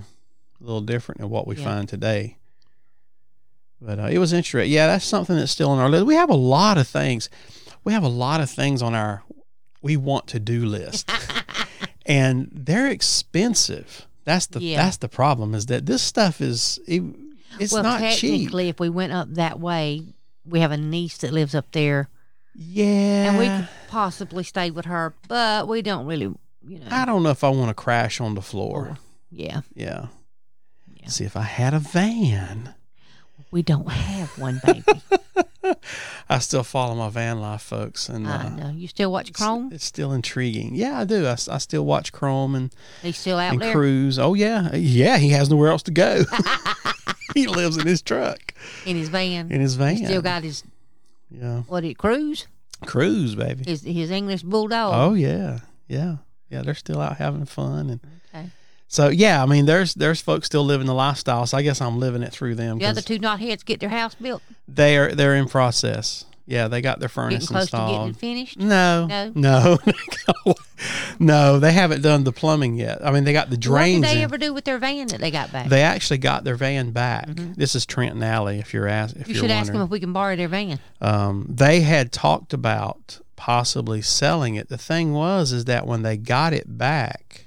a 0.59 0.63
little 0.63 0.81
different 0.81 1.21
than 1.21 1.29
what 1.29 1.47
we 1.47 1.55
Yeah. 1.55 1.63
find 1.63 1.89
today. 1.89 2.37
But 3.81 3.99
uh, 3.99 4.03
it 4.11 4.17
was 4.17 4.33
interesting 4.33 4.71
yeah 4.71 4.87
that's 4.87 5.05
something 5.05 5.35
that's 5.35 5.51
still 5.51 5.69
on 5.69 5.79
our 5.79 5.89
list. 5.89 6.05
We 6.05 6.15
have 6.15 6.29
a 6.29 6.35
lot 6.35 6.77
of 6.77 6.87
things 6.87 7.29
we 7.83 7.93
have 7.93 8.03
a 8.03 8.07
lot 8.09 8.41
of 8.41 8.49
things 8.49 8.81
on 8.81 8.93
our 8.95 9.23
we 9.81 9.95
want 9.97 10.27
to 10.27 10.39
do 10.39 10.65
list. 10.65 11.09
And 12.09 12.49
they're 12.53 12.87
expensive. 12.89 14.07
That's 14.23 14.47
the 14.47 14.61
Yeah. 14.61 14.77
that's 14.77 14.95
the 14.97 15.09
problem 15.09 15.53
is 15.53 15.65
that 15.65 15.85
this 15.85 16.01
stuff 16.01 16.39
is 16.39 16.79
it, 16.87 17.03
it's 17.59 17.73
well, 17.73 17.83
not 17.83 17.99
cheap. 18.13 18.31
technically, 18.31 18.69
if 18.69 18.79
we 18.79 18.87
went 18.87 19.11
up 19.11 19.27
that 19.33 19.59
way, 19.59 20.13
we 20.45 20.61
have 20.61 20.71
a 20.71 20.77
niece 20.77 21.17
that 21.17 21.33
lives 21.33 21.53
up 21.53 21.65
there, 21.73 22.07
yeah 22.55 23.29
and 23.29 23.37
we 23.37 23.47
could 23.47 23.67
possibly 23.89 24.43
stay 24.45 24.71
with 24.71 24.85
her, 24.85 25.15
but 25.27 25.67
we 25.67 25.81
don't 25.81 26.05
really, 26.05 26.33
you 26.65 26.79
know. 26.79 26.87
i 26.91 27.03
don't 27.03 27.23
know 27.23 27.29
if 27.29 27.43
i 27.43 27.49
want 27.49 27.69
to 27.69 27.73
crash 27.73 28.21
on 28.21 28.35
the 28.35 28.41
floor. 28.41 28.97
Yeah, 29.29 29.61
yeah. 29.75 30.05
Yeah. 31.07 31.11
see 31.11 31.23
if 31.25 31.35
i 31.35 31.41
had 31.41 31.73
a 31.73 31.79
van 31.79 32.75
we 33.51 33.61
don't 33.61 33.89
have 33.89 34.37
one, 34.37 34.61
baby. 34.65 35.01
i 36.29 36.39
still 36.39 36.63
follow 36.63 36.95
my 36.95 37.09
van 37.09 37.39
life 37.39 37.61
folks 37.61 38.09
and 38.09 38.27
I 38.27 38.45
uh, 38.45 38.49
know. 38.49 38.69
You 38.69 38.87
still 38.87 39.11
watch 39.11 39.33
Chrome? 39.33 39.71
It's, 39.71 39.85
still 39.85 40.11
intriguing. 40.13 40.75
Yeah, 40.75 40.99
I 40.99 41.05
do. 41.05 41.27
I 41.27 41.35
still 41.35 41.85
watch 41.85 42.11
Chrome 42.11 42.55
and, 42.55 42.73
He's 43.01 43.17
still 43.17 43.37
out 43.37 43.53
and 43.53 43.61
there. 43.61 43.71
Cruise. 43.71 44.19
Oh 44.19 44.33
yeah, 44.33 44.75
yeah. 44.75 45.17
He 45.17 45.29
has 45.29 45.49
nowhere 45.49 45.71
else 45.71 45.83
to 45.83 45.91
go. 45.91 46.23
he 47.33 47.47
lives 47.47 47.77
in 47.77 47.87
his 47.87 48.01
truck, 48.01 48.53
in 48.85 48.95
his 48.95 49.09
van. 49.09 49.51
in 49.51 49.61
his 49.61 49.75
van. 49.75 49.95
He 49.95 50.05
still 50.05 50.21
got 50.21 50.43
his 50.43 50.63
yeah, 51.29 51.61
what? 51.63 51.83
It 51.83 51.97
cruise 51.97 52.47
Cruise, 52.85 53.35
baby. 53.35 53.63
his 53.65 53.81
his 53.83 54.11
English 54.11 54.43
bulldog. 54.43 54.93
Oh 54.93 55.13
yeah, 55.13 55.59
yeah, 55.87 56.17
yeah. 56.49 56.61
They're 56.61 56.75
still 56.75 56.99
out 56.99 57.17
having 57.17 57.45
fun, 57.45 57.89
and. 57.89 57.99
So 58.87 59.09
yeah. 59.09 59.43
I 59.43 59.45
mean, 59.45 59.65
there's 59.65 59.93
there's 59.95 60.21
folks 60.21 60.45
still 60.47 60.63
living 60.63 60.87
the 60.87 60.93
lifestyle. 60.93 61.45
So 61.45 61.57
I 61.57 61.61
guess 61.61 61.81
I'm 61.81 61.99
living 61.99 62.23
it 62.23 62.31
through 62.31 62.55
them. 62.55 62.79
The 62.79 62.85
other 62.85 63.01
two 63.01 63.19
knotheads 63.19 63.65
get 63.65 63.79
their 63.79 63.89
house 63.89 64.15
built. 64.15 64.41
they 64.67 64.97
are 64.97 65.13
they're 65.13 65.35
in 65.35 65.47
process. 65.47 66.25
Yeah, 66.49 66.69
they 66.69 66.79
got 66.79 67.01
their 67.01 67.09
Getting 67.09 67.39
furnace 67.41 67.47
close 67.49 67.65
to 67.71 67.71
getting 67.71 67.89
installed. 68.07 68.17
finished. 68.17 68.57
No, 68.57 69.05
No? 69.35 69.77
no, 70.45 70.53
no. 71.19 71.59
They 71.59 71.73
haven't 71.73 72.01
done 72.01 72.23
the 72.23 72.31
plumbing 72.31 72.75
yet. 72.77 73.05
I 73.05 73.11
mean, 73.11 73.25
they 73.25 73.33
got 73.33 73.49
the 73.49 73.57
drains. 73.57 73.99
What 74.01 74.07
did 74.07 74.15
they 74.15 74.19
in. 74.19 74.23
ever 74.23 74.37
do 74.37 74.53
with 74.53 74.63
their 74.63 74.77
van 74.77 75.07
that 75.07 75.19
they 75.19 75.29
got 75.29 75.51
back? 75.51 75.67
They 75.67 75.81
actually 75.81 76.19
got 76.19 76.45
their 76.45 76.55
van 76.55 76.91
back. 76.91 77.27
This 77.27 77.75
is 77.75 77.85
Trent 77.85 78.13
and 78.13 78.23
Allie. 78.23 78.59
If 78.59 78.73
you're 78.73 78.87
ask, 78.87 79.13
if 79.15 79.23
Mm-hmm. 79.23 79.31
you 79.31 79.35
should 79.37 79.51
ask 79.51 79.71
them 79.73 79.81
if 79.81 79.89
we 79.89 79.99
can 79.99 80.13
borrow 80.13 80.37
their 80.37 80.47
van. 80.47 80.79
um, 81.01 81.45
they 81.49 81.81
had 81.81 82.13
talked 82.13 82.53
about 82.53 83.19
possibly 83.35 84.01
selling 84.01 84.55
it. 84.55 84.69
The 84.69 84.77
thing 84.77 85.11
was, 85.13 85.51
is 85.51 85.65
that 85.65 85.85
when 85.85 86.01
they 86.03 86.15
got 86.15 86.53
it 86.53 86.77
back, 86.77 87.46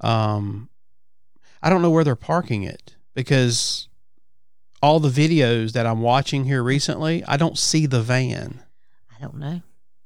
um, 0.00 0.68
I 1.62 1.70
don't 1.70 1.82
know 1.82 1.90
where 1.90 2.04
they're 2.04 2.16
parking 2.16 2.62
it 2.62 2.94
because 3.14 3.88
all 4.82 5.00
the 5.00 5.10
videos 5.10 5.72
that 5.72 5.86
I'm 5.86 6.00
watching 6.00 6.44
here 6.44 6.62
recently, 6.62 7.22
I 7.24 7.36
don't 7.36 7.58
see 7.58 7.86
the 7.86 8.00
van. 8.00 8.60
I 9.14 9.20
don't 9.20 9.36
know. 9.36 9.62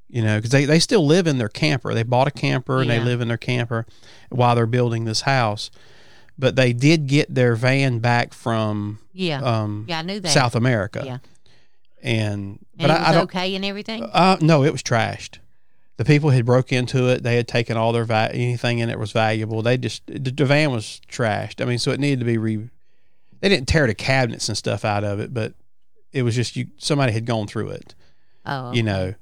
You 0.09 0.23
know, 0.23 0.37
because 0.37 0.51
they, 0.51 0.65
they 0.65 0.79
still 0.79 1.05
live 1.07 1.27
in 1.27 1.39
their 1.39 1.49
camper. 1.49 1.93
They 1.95 2.03
bought 2.05 2.29
a 2.29 2.31
camper 2.31 2.81
and 2.81 2.91
they 2.91 3.01
live 3.01 3.21
in 3.21 3.29
their 3.29 3.37
camper 3.37 3.85
while 4.29 4.55
they're 4.55 4.67
building 4.67 5.05
this 5.05 5.23
house. 5.23 5.71
But 6.39 6.57
they 6.57 6.73
did 6.73 7.07
get 7.07 7.33
their 7.35 7.55
van 7.57 8.01
back 8.01 8.33
from 8.35 8.99
Yeah, 9.13 9.41
um, 9.41 9.87
yeah, 9.89 10.01
I 10.01 10.03
knew 10.03 10.21
that. 10.21 10.29
South 10.29 10.55
America. 10.55 11.03
Yeah. 11.05 11.19
And 12.03 12.59
and 12.79 12.89
but 12.89 12.91
it 12.91 12.93
I, 12.93 13.09
I 13.09 13.13
don't. 13.13 13.23
okay 13.25 13.55
and 13.55 13.65
everything. 13.65 14.03
Uh, 14.05 14.37
no, 14.41 14.63
it 14.63 14.73
was 14.73 14.83
trashed. 14.83 15.39
The 15.97 16.05
people 16.05 16.31
had 16.31 16.45
broke 16.45 16.73
into 16.73 17.09
it. 17.09 17.23
They 17.23 17.37
had 17.37 17.47
taken 17.47 17.77
all 17.77 17.93
their 17.93 18.05
va- 18.05 18.31
anything 18.33 18.81
in 18.81 18.91
it 18.91 18.99
was 18.99 19.13
valuable. 19.13 19.63
They 19.63 19.77
just 19.79 20.05
the, 20.07 20.19
the 20.19 20.45
van 20.45 20.73
was 20.73 21.01
trashed. 21.09 21.61
I 21.61 21.67
mean, 21.67 21.79
so 21.79 21.93
it 21.93 22.01
needed 22.01 22.19
to 22.21 22.25
be 22.25 22.37
re. 22.39 22.69
They 23.41 23.49
didn't 23.49 23.69
tear 23.69 23.87
the 23.87 23.95
cabinets 23.95 24.49
and 24.49 24.57
stuff 24.59 24.85
out 24.85 25.05
of 25.05 25.21
it, 25.21 25.33
but 25.33 25.55
it 26.13 26.23
was 26.23 26.35
just 26.35 26.57
you. 26.57 26.67
Somebody 26.79 27.13
had 27.13 27.27
gone 27.27 27.47
through 27.47 27.71
it, 27.71 27.95
oh, 28.47 28.73
you 28.73 28.83
know, 28.83 29.15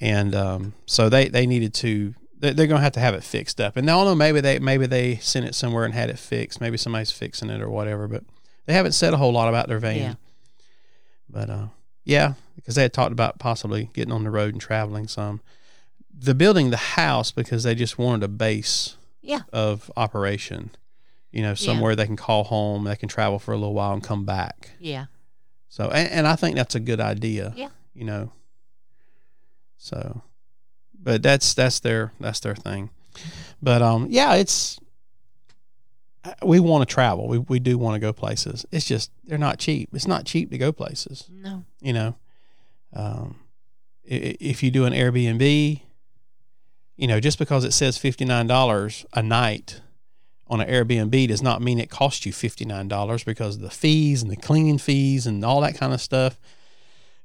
and 0.00 0.34
um, 0.34 0.72
so 0.86 1.08
they 1.08 1.28
they 1.28 1.46
needed 1.46 1.74
to. 1.74 2.14
they- 2.38 2.52
They're 2.52 2.66
going 2.66 2.78
to 2.78 2.84
have 2.84 2.92
to 2.92 3.00
have 3.00 3.14
it 3.14 3.24
fixed 3.24 3.60
up, 3.60 3.76
and 3.76 3.90
I 3.90 3.94
don't 3.94 4.04
know. 4.06 4.14
Maybe 4.14 4.40
they 4.40 4.58
maybe 4.58 4.86
they 4.86 5.16
sent 5.16 5.44
it 5.46 5.54
somewhere 5.54 5.84
and 5.84 5.92
had 5.92 6.08
it 6.10 6.18
fixed. 6.18 6.60
Maybe 6.60 6.76
somebody's 6.78 7.10
fixing 7.10 7.50
it 7.50 7.60
or 7.60 7.68
whatever. 7.68 8.06
But 8.08 8.24
they 8.66 8.72
haven't 8.72 8.92
said 8.92 9.12
a 9.12 9.16
whole 9.18 9.32
lot 9.32 9.48
about 9.48 9.68
their 9.68 9.78
van. 9.80 9.96
Yeah. 9.98 10.14
But 11.28 11.50
uh, 11.50 11.66
yeah, 12.04 12.34
because 12.54 12.74
they 12.74 12.82
had 12.82 12.92
talked 12.92 13.12
about 13.12 13.38
possibly 13.38 13.90
getting 13.92 14.12
on 14.12 14.24
the 14.24 14.30
road 14.30 14.54
and 14.54 14.60
traveling 14.60 15.08
some. 15.08 15.40
The 16.18 16.34
building 16.34 16.70
the 16.70 16.76
house 16.76 17.30
because 17.30 17.62
they 17.64 17.74
just 17.74 17.98
wanted 17.98 18.22
a 18.24 18.28
base 18.28 18.96
yeah, 19.20 19.40
of 19.52 19.90
operation. 19.96 20.70
You 21.30 21.42
know, 21.42 21.54
somewhere 21.54 21.94
they 21.94 22.06
can 22.06 22.16
call 22.16 22.44
home, 22.44 22.84
they 22.84 22.96
can 22.96 23.08
travel 23.08 23.38
for 23.38 23.52
a 23.52 23.56
little 23.56 23.74
while 23.74 23.92
and 23.92 24.02
come 24.02 24.24
back. 24.24 24.70
yeah, 24.80 25.06
So, 25.68 25.90
and, 25.90 26.08
and 26.10 26.26
I 26.26 26.34
think 26.36 26.56
that's 26.56 26.74
a 26.74 26.80
good 26.80 27.00
idea. 27.00 27.52
Yeah. 27.54 27.68
You 27.92 28.04
know. 28.04 28.32
So, 29.76 30.22
but 30.98 31.22
that's 31.22 31.52
that's 31.54 31.80
their 31.80 32.12
that's 32.18 32.40
their 32.40 32.54
thing. 32.54 32.90
But 33.62 33.82
um, 33.82 34.06
yeah, 34.08 34.34
it's 34.34 34.78
we 36.42 36.58
want 36.60 36.88
to 36.88 36.92
travel. 36.92 37.28
We 37.28 37.38
we 37.38 37.58
do 37.58 37.76
want 37.78 37.94
to 37.94 38.00
go 38.00 38.12
places. 38.12 38.64
It's 38.72 38.86
just 38.86 39.10
they're 39.24 39.38
not 39.38 39.58
cheap. 39.58 39.90
It's 39.92 40.06
not 40.06 40.24
cheap 40.24 40.50
to 40.50 40.58
go 40.58 40.72
places. 40.72 41.28
no, 41.30 41.64
You 41.80 41.92
know, 41.92 42.14
um, 42.94 43.40
if 44.04 44.62
you 44.62 44.70
do 44.70 44.84
an 44.86 44.92
Airbnb, 44.92 45.82
you 46.96 47.06
know, 47.06 47.20
just 47.20 47.38
because 47.38 47.64
it 47.64 47.72
says 47.72 47.98
fifty 47.98 48.24
nine 48.24 48.46
dollars 48.46 49.04
a 49.12 49.22
night 49.22 49.80
on 50.48 50.60
an 50.60 50.68
Airbnb 50.68 51.28
does 51.28 51.42
not 51.42 51.60
mean 51.60 51.78
it 51.78 51.90
costs 51.90 52.24
you 52.24 52.32
fifty 52.32 52.64
nine 52.64 52.88
dollars 52.88 53.24
because 53.24 53.56
of 53.56 53.62
the 53.62 53.70
fees 53.70 54.22
and 54.22 54.30
the 54.30 54.36
cleaning 54.36 54.78
fees 54.78 55.26
and 55.26 55.44
all 55.44 55.60
that 55.60 55.76
kind 55.76 55.92
of 55.92 56.00
stuff. 56.00 56.38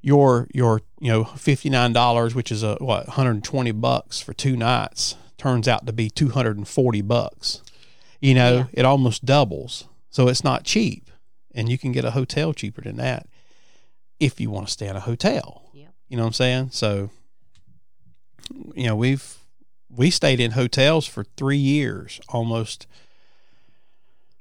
your 0.01 0.47
your 0.53 0.81
you 0.99 1.11
know 1.11 1.23
fifty 1.23 1.69
nine 1.69 1.93
dollars, 1.93 2.33
which 2.35 2.51
is 2.51 2.63
a 2.63 2.75
what 2.79 3.07
one 3.07 3.15
hundred 3.15 3.31
and 3.31 3.43
twenty 3.43 3.71
bucks 3.71 4.19
for 4.19 4.33
two 4.33 4.55
nights, 4.57 5.15
turns 5.37 5.67
out 5.67 5.85
to 5.85 5.93
be 5.93 6.09
two 6.09 6.29
hundred 6.29 6.57
and 6.57 6.67
forty 6.67 7.01
bucks. 7.01 7.61
You 8.19 8.33
know, 8.35 8.55
Yeah. 8.57 8.65
it 8.73 8.85
almost 8.85 9.25
doubles. 9.25 9.85
So 10.09 10.27
it's 10.27 10.43
not 10.43 10.63
cheap, 10.63 11.09
and 11.55 11.69
you 11.69 11.77
can 11.77 11.91
get 11.91 12.03
a 12.05 12.11
hotel 12.11 12.53
cheaper 12.53 12.81
than 12.81 12.97
that 12.97 13.27
if 14.19 14.39
you 14.41 14.49
want 14.49 14.67
to 14.67 14.73
stay 14.73 14.87
in 14.87 14.95
a 14.95 14.99
hotel. 14.99 15.69
Yep. 15.73 15.93
You 16.09 16.17
know 16.17 16.23
what 16.23 16.27
I'm 16.27 16.33
saying? 16.33 16.69
So, 16.71 17.09
you 18.75 18.85
know, 18.87 18.95
we've 18.95 19.37
we 19.95 20.09
stayed 20.09 20.39
in 20.39 20.51
hotels 20.51 21.05
for 21.05 21.23
three 21.35 21.57
years, 21.57 22.19
almost 22.29 22.87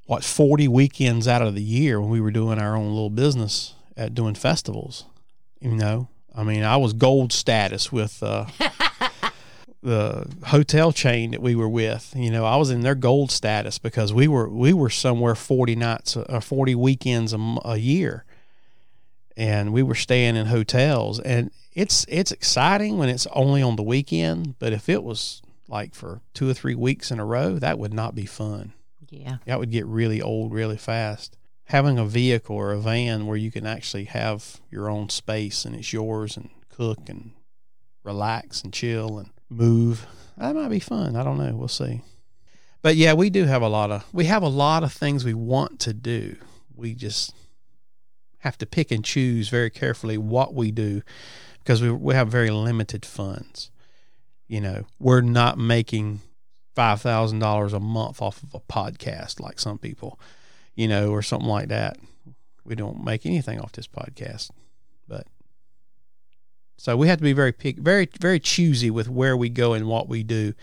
what 0.06 0.24
forty 0.24 0.68
weekends 0.68 1.28
out 1.28 1.42
of 1.42 1.54
the 1.54 1.62
year 1.62 2.00
when 2.00 2.10
we 2.10 2.20
were 2.20 2.30
doing 2.30 2.58
our 2.58 2.76
own 2.76 2.88
little 2.88 3.10
business 3.10 3.74
at 3.96 4.14
doing 4.14 4.34
festivals. 4.34 5.04
You 5.60 5.74
know, 5.74 6.08
I 6.34 6.42
mean, 6.42 6.62
I 6.62 6.76
was 6.76 6.92
gold 6.92 7.32
status 7.32 7.92
with 7.92 8.22
uh, 8.22 8.46
the 9.82 10.30
hotel 10.46 10.92
chain 10.92 11.32
that 11.32 11.42
we 11.42 11.54
were 11.54 11.68
with. 11.68 12.12
You 12.16 12.30
know, 12.30 12.44
I 12.44 12.56
was 12.56 12.70
in 12.70 12.80
their 12.80 12.94
gold 12.94 13.30
status 13.30 13.78
because 13.78 14.12
we 14.12 14.28
were 14.28 14.48
we 14.48 14.72
were 14.72 14.90
somewhere 14.90 15.34
forty 15.34 15.76
nights 15.76 16.16
or 16.16 16.40
forty 16.40 16.74
weekends 16.74 17.32
a, 17.32 17.56
a 17.64 17.76
year, 17.76 18.24
and 19.40 19.72
we 19.72 19.82
were 19.82 19.94
staying 19.94 20.36
in 20.36 20.46
hotels. 20.46 21.18
And 21.18 21.50
it's 21.72 22.04
it's 22.08 22.30
exciting 22.30 22.98
when 22.98 23.08
it's 23.08 23.26
only 23.28 23.62
on 23.62 23.76
the 23.76 23.82
weekend, 23.82 24.58
but 24.58 24.74
if 24.74 24.86
it 24.86 25.02
was 25.02 25.40
like 25.66 25.94
for 25.94 26.20
two 26.34 26.50
or 26.50 26.52
three 26.52 26.74
weeks 26.74 27.10
in 27.10 27.18
a 27.18 27.24
row, 27.24 27.58
that 27.58 27.78
would 27.78 27.94
not 27.94 28.14
be 28.14 28.26
fun. 28.26 28.74
Yeah. 29.08 29.38
That 29.46 29.58
would 29.58 29.70
get 29.70 29.86
really 29.86 30.20
old 30.20 30.52
really 30.52 30.76
fast. 30.76 31.38
Having 31.64 31.98
a 31.98 32.04
vehicle 32.04 32.54
or 32.54 32.72
a 32.72 32.80
van 32.80 33.26
where 33.26 33.36
you 33.38 33.50
can 33.50 33.64
actually 33.66 34.04
have 34.04 34.60
your 34.70 34.90
own 34.90 35.08
space 35.08 35.64
and 35.64 35.74
it's 35.74 35.92
yours 35.92 36.36
and 36.36 36.50
cook 36.68 37.08
and 37.08 37.30
relax 38.04 38.62
and 38.62 38.74
chill 38.74 39.18
and 39.18 39.30
move, 39.48 40.06
that 40.36 40.54
might 40.54 40.68
be 40.68 40.80
fun. 40.80 41.16
I 41.16 41.24
don't 41.24 41.38
know. 41.38 41.56
We'll 41.56 41.68
see. 41.68 42.02
But 42.82 42.96
yeah, 42.96 43.14
we 43.14 43.30
do 43.30 43.44
have 43.46 43.62
a 43.62 43.68
lot 43.68 43.90
of 43.90 44.04
we 44.12 44.26
have 44.26 44.42
a 44.42 44.48
lot 44.48 44.82
of 44.82 44.92
things 44.92 45.24
we 45.24 45.32
want 45.32 45.80
to 45.80 45.94
do. 45.94 46.36
We 46.76 46.94
just 46.94 47.32
have 48.40 48.58
to 48.58 48.66
pick 48.66 48.90
and 48.90 49.04
choose 49.04 49.48
very 49.48 49.70
carefully 49.70 50.18
what 50.18 50.54
we 50.54 50.70
do 50.70 51.02
because 51.60 51.82
we 51.82 51.90
we 51.90 52.14
have 52.14 52.28
very 52.28 52.50
limited 52.50 53.06
funds. 53.06 53.70
You 54.48 54.60
know, 54.60 54.84
we're 54.98 55.20
not 55.20 55.58
making 55.58 56.20
five 56.74 57.00
thousand 57.00 57.38
dollars 57.38 57.72
a 57.72 57.80
month 57.80 58.20
off 58.20 58.42
of 58.42 58.54
a 58.54 58.60
podcast 58.60 59.40
like 59.40 59.58
some 59.58 59.78
people, 59.78 60.18
you 60.74 60.88
know, 60.88 61.10
or 61.10 61.22
something 61.22 61.48
like 61.48 61.68
that. 61.68 61.98
We 62.64 62.74
don't 62.74 63.04
make 63.04 63.26
anything 63.26 63.60
off 63.60 63.72
this 63.72 63.86
podcast, 63.86 64.50
but 65.08 65.26
so 66.76 66.96
we 66.96 67.08
have 67.08 67.18
to 67.18 67.24
be 67.24 67.32
very 67.32 67.52
pick, 67.52 67.78
very 67.78 68.08
very 68.18 68.40
choosy 68.40 68.90
with 68.90 69.08
where 69.08 69.36
we 69.36 69.48
go 69.48 69.74
and 69.74 69.86
what 69.86 70.08
we 70.08 70.22
do, 70.22 70.54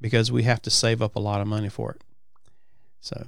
because 0.00 0.32
we 0.32 0.42
have 0.42 0.62
to 0.62 0.70
save 0.70 1.00
up 1.00 1.16
a 1.16 1.20
lot 1.20 1.40
of 1.40 1.46
money 1.46 1.68
for 1.68 1.92
it. 1.92 2.02
So, 3.00 3.26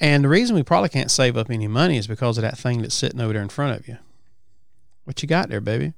and 0.00 0.24
the 0.24 0.28
reason 0.28 0.54
we 0.56 0.62
probably 0.62 0.88
can't 0.88 1.10
save 1.10 1.36
up 1.36 1.50
any 1.50 1.68
money 1.68 1.96
is 1.96 2.06
because 2.06 2.38
of 2.38 2.42
that 2.42 2.58
thing 2.58 2.82
that's 2.82 2.94
sitting 2.94 3.20
over 3.20 3.32
there 3.32 3.42
in 3.42 3.48
front 3.48 3.78
of 3.78 3.86
you. 3.88 3.98
What 5.04 5.22
you 5.22 5.28
got 5.28 5.48
there, 5.48 5.60
baby? 5.60 5.92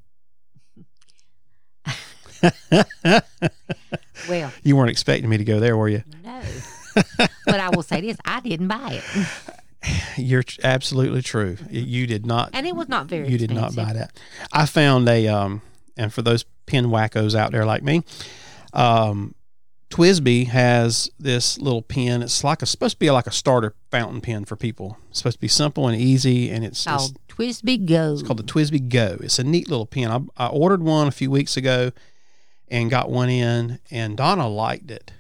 Well, 4.29 4.53
You 4.63 4.77
weren't 4.77 4.91
expecting 4.91 5.29
me 5.29 5.37
to 5.39 5.45
go 5.45 5.61
there, 5.61 5.77
were 5.77 5.89
you? 5.89 6.03
no. 6.25 6.43
but 7.47 7.61
I 7.61 7.69
will 7.71 7.83
say 7.83 8.01
this: 8.01 8.17
I 8.25 8.41
didn't 8.41 8.69
buy 8.69 9.01
it, 9.03 9.27
You're 10.17 10.43
absolutely 10.65 11.23
true. 11.23 11.57
You 11.71 12.07
did 12.07 12.27
not. 12.27 12.51
and 12.55 12.67
it 12.67 12.75
was 12.75 12.89
not 12.89 13.07
very. 13.07 13.29
You 13.29 13.39
did 13.39 13.53
not 13.53 13.77
buy 13.77 13.93
that. 13.93 14.19
I 14.53 14.67
found 14.67 15.09
a 15.09 15.29
um, 15.29 15.63
and 15.97 16.13
for 16.13 16.23
those 16.23 16.45
pin 16.67 16.87
wackos 16.87 17.35
out 17.37 17.53
there 17.53 17.65
like 17.65 17.83
me, 17.85 18.03
um, 18.73 19.35
TWSBI 19.91 20.49
has 20.49 21.11
this 21.19 21.59
little 21.59 21.83
pen. 21.83 22.23
It's 22.23 22.43
like 22.43 22.61
a 22.63 22.67
supposed 22.67 22.97
to 22.97 22.99
be 22.99 23.11
like 23.11 23.27
a 23.27 23.33
starter 23.33 23.75
fountain 23.91 24.21
pen 24.21 24.45
for 24.45 24.57
people. 24.57 24.99
It's 25.11 25.19
supposed 25.19 25.37
to 25.37 25.41
be 25.41 25.49
simple 25.49 25.87
and 25.87 26.01
easy, 26.01 26.51
and 26.51 26.65
it's, 26.65 26.85
Called 26.85 27.17
TWSBI 27.29 27.87
Go. 27.87 28.13
It's 28.15 28.23
called 28.23 28.39
the 28.39 28.43
TWSBI 28.43 28.89
Go. 28.89 29.17
It's 29.21 29.39
a 29.39 29.45
neat 29.45 29.71
little 29.71 29.87
pen. 29.87 30.11
I, 30.11 30.47
I 30.47 30.49
ordered 30.49 30.83
one 30.83 31.07
a 31.07 31.13
few 31.13 31.31
weeks 31.31 31.57
ago 31.57 31.93
and 32.69 32.91
got 32.91 33.11
one 33.11 33.29
in, 33.29 33.79
and 33.91 34.17
Donna 34.17 34.49
liked 34.49 34.91
it, 34.91 35.13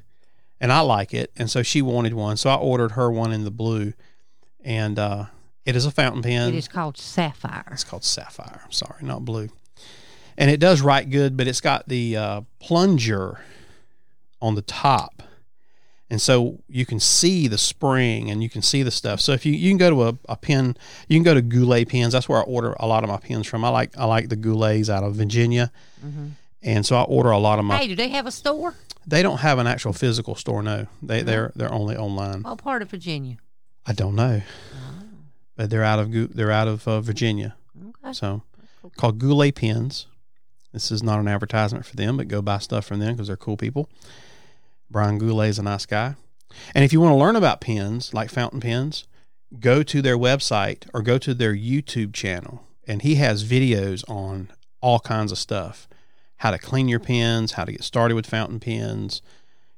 and 0.60 0.72
I 0.72 0.80
like 0.80 1.14
it, 1.14 1.30
and 1.36 1.48
so 1.48 1.62
she 1.62 1.80
wanted 1.80 2.14
one, 2.14 2.36
so 2.36 2.50
I 2.50 2.56
ordered 2.56 2.92
her 2.92 3.08
one 3.10 3.32
in 3.32 3.44
the 3.44 3.52
blue, 3.52 3.92
and 4.64 4.98
uh, 4.98 5.26
it 5.64 5.76
is 5.76 5.86
a 5.86 5.92
fountain 5.92 6.22
pen. 6.22 6.48
It 6.48 6.56
is 6.56 6.66
called 6.66 6.98
Sapphire. 6.98 7.68
It's 7.70 7.84
called 7.84 8.02
Sapphire. 8.04 8.62
I'm 8.64 8.72
sorry, 8.72 9.02
not 9.02 9.24
blue. 9.24 9.48
And 10.36 10.50
it 10.50 10.58
does 10.58 10.80
write 10.82 11.08
good, 11.08 11.36
but 11.36 11.46
it's 11.46 11.60
got 11.60 11.88
the 11.88 12.16
uh, 12.16 12.40
plunger 12.58 13.40
on 14.40 14.54
the 14.54 14.62
top. 14.62 15.22
And 16.08 16.22
so 16.22 16.60
you 16.68 16.86
can 16.86 17.00
see 17.00 17.48
the 17.48 17.58
spring 17.58 18.30
and 18.30 18.40
you 18.42 18.48
can 18.48 18.62
see 18.62 18.84
the 18.84 18.92
stuff. 18.92 19.20
So 19.20 19.32
if 19.32 19.44
you, 19.44 19.52
you 19.52 19.70
can 19.70 19.78
go 19.78 19.90
to 19.90 20.02
a, 20.04 20.18
a 20.28 20.36
pen, 20.36 20.76
you 21.08 21.16
can 21.16 21.24
go 21.24 21.34
to 21.34 21.42
Goulet 21.42 21.88
pens. 21.88 22.12
That's 22.12 22.28
where 22.28 22.38
I 22.38 22.42
order 22.42 22.76
a 22.78 22.86
lot 22.86 23.02
of 23.02 23.10
my 23.10 23.16
pens 23.16 23.46
from. 23.48 23.64
I 23.64 23.70
like 23.70 23.98
I 23.98 24.04
like 24.04 24.28
the 24.28 24.36
Goulets 24.36 24.88
out 24.88 25.02
of 25.02 25.16
Virginia. 25.16 25.72
And 26.62 26.86
so 26.86 26.96
I 26.96 27.02
order 27.02 27.30
a 27.30 27.38
lot 27.38 27.58
of 27.58 27.64
my 27.64 27.76
Hey, 27.78 27.88
do 27.88 27.96
they 27.96 28.08
have 28.10 28.26
a 28.26 28.30
store? 28.30 28.74
they 29.06 29.22
don't 29.22 29.38
have 29.38 29.58
an 29.58 29.66
actual 29.66 29.92
physical 29.92 30.34
store, 30.34 30.62
no. 30.62 30.86
They 31.02 31.22
they're 31.22 31.52
they're 31.56 31.72
only 31.72 31.96
online. 31.96 32.42
What 32.42 32.58
part 32.58 32.82
of 32.82 32.90
Virginia? 32.90 33.38
I 33.86 33.92
don't 33.92 34.14
know. 34.14 34.42
But 35.56 35.70
they're 35.70 35.84
out 35.84 35.98
of 35.98 36.36
they're 36.36 36.52
out 36.52 36.68
of 36.68 36.86
uh, 36.86 37.00
Virginia. 37.00 37.56
Okay. 38.04 38.12
So, 38.12 38.42
called 38.96 39.18
Goulet 39.18 39.54
Pens. 39.54 40.06
This 40.72 40.90
is 40.90 41.02
not 41.02 41.18
an 41.18 41.28
advertisement 41.28 41.86
for 41.86 41.96
them, 41.96 42.18
but 42.18 42.28
go 42.28 42.42
buy 42.42 42.58
stuff 42.58 42.84
from 42.84 42.98
them 42.98 43.14
because 43.14 43.28
they're 43.28 43.36
cool 43.36 43.56
people. 43.56 43.88
Brian 44.90 45.18
Goulet 45.18 45.50
is 45.50 45.58
a 45.58 45.62
nice 45.62 45.86
guy. 45.86 46.14
And 46.74 46.84
if 46.84 46.92
you 46.92 47.00
want 47.00 47.12
to 47.12 47.16
learn 47.16 47.36
about 47.36 47.60
pens, 47.60 48.14
like 48.14 48.30
fountain 48.30 48.60
pens, 48.60 49.06
go 49.60 49.82
to 49.82 50.02
their 50.02 50.16
website 50.16 50.88
or 50.94 51.02
go 51.02 51.18
to 51.18 51.34
their 51.34 51.54
YouTube 51.54 52.14
channel. 52.14 52.64
And 52.86 53.02
he 53.02 53.16
has 53.16 53.44
videos 53.44 54.08
on 54.08 54.50
all 54.80 55.00
kinds 55.00 55.32
of 55.32 55.38
stuff 55.38 55.88
how 56.40 56.50
to 56.50 56.58
clean 56.58 56.88
your 56.88 57.00
pens, 57.00 57.52
how 57.52 57.64
to 57.64 57.72
get 57.72 57.82
started 57.82 58.14
with 58.14 58.26
fountain 58.26 58.60
pens, 58.60 59.22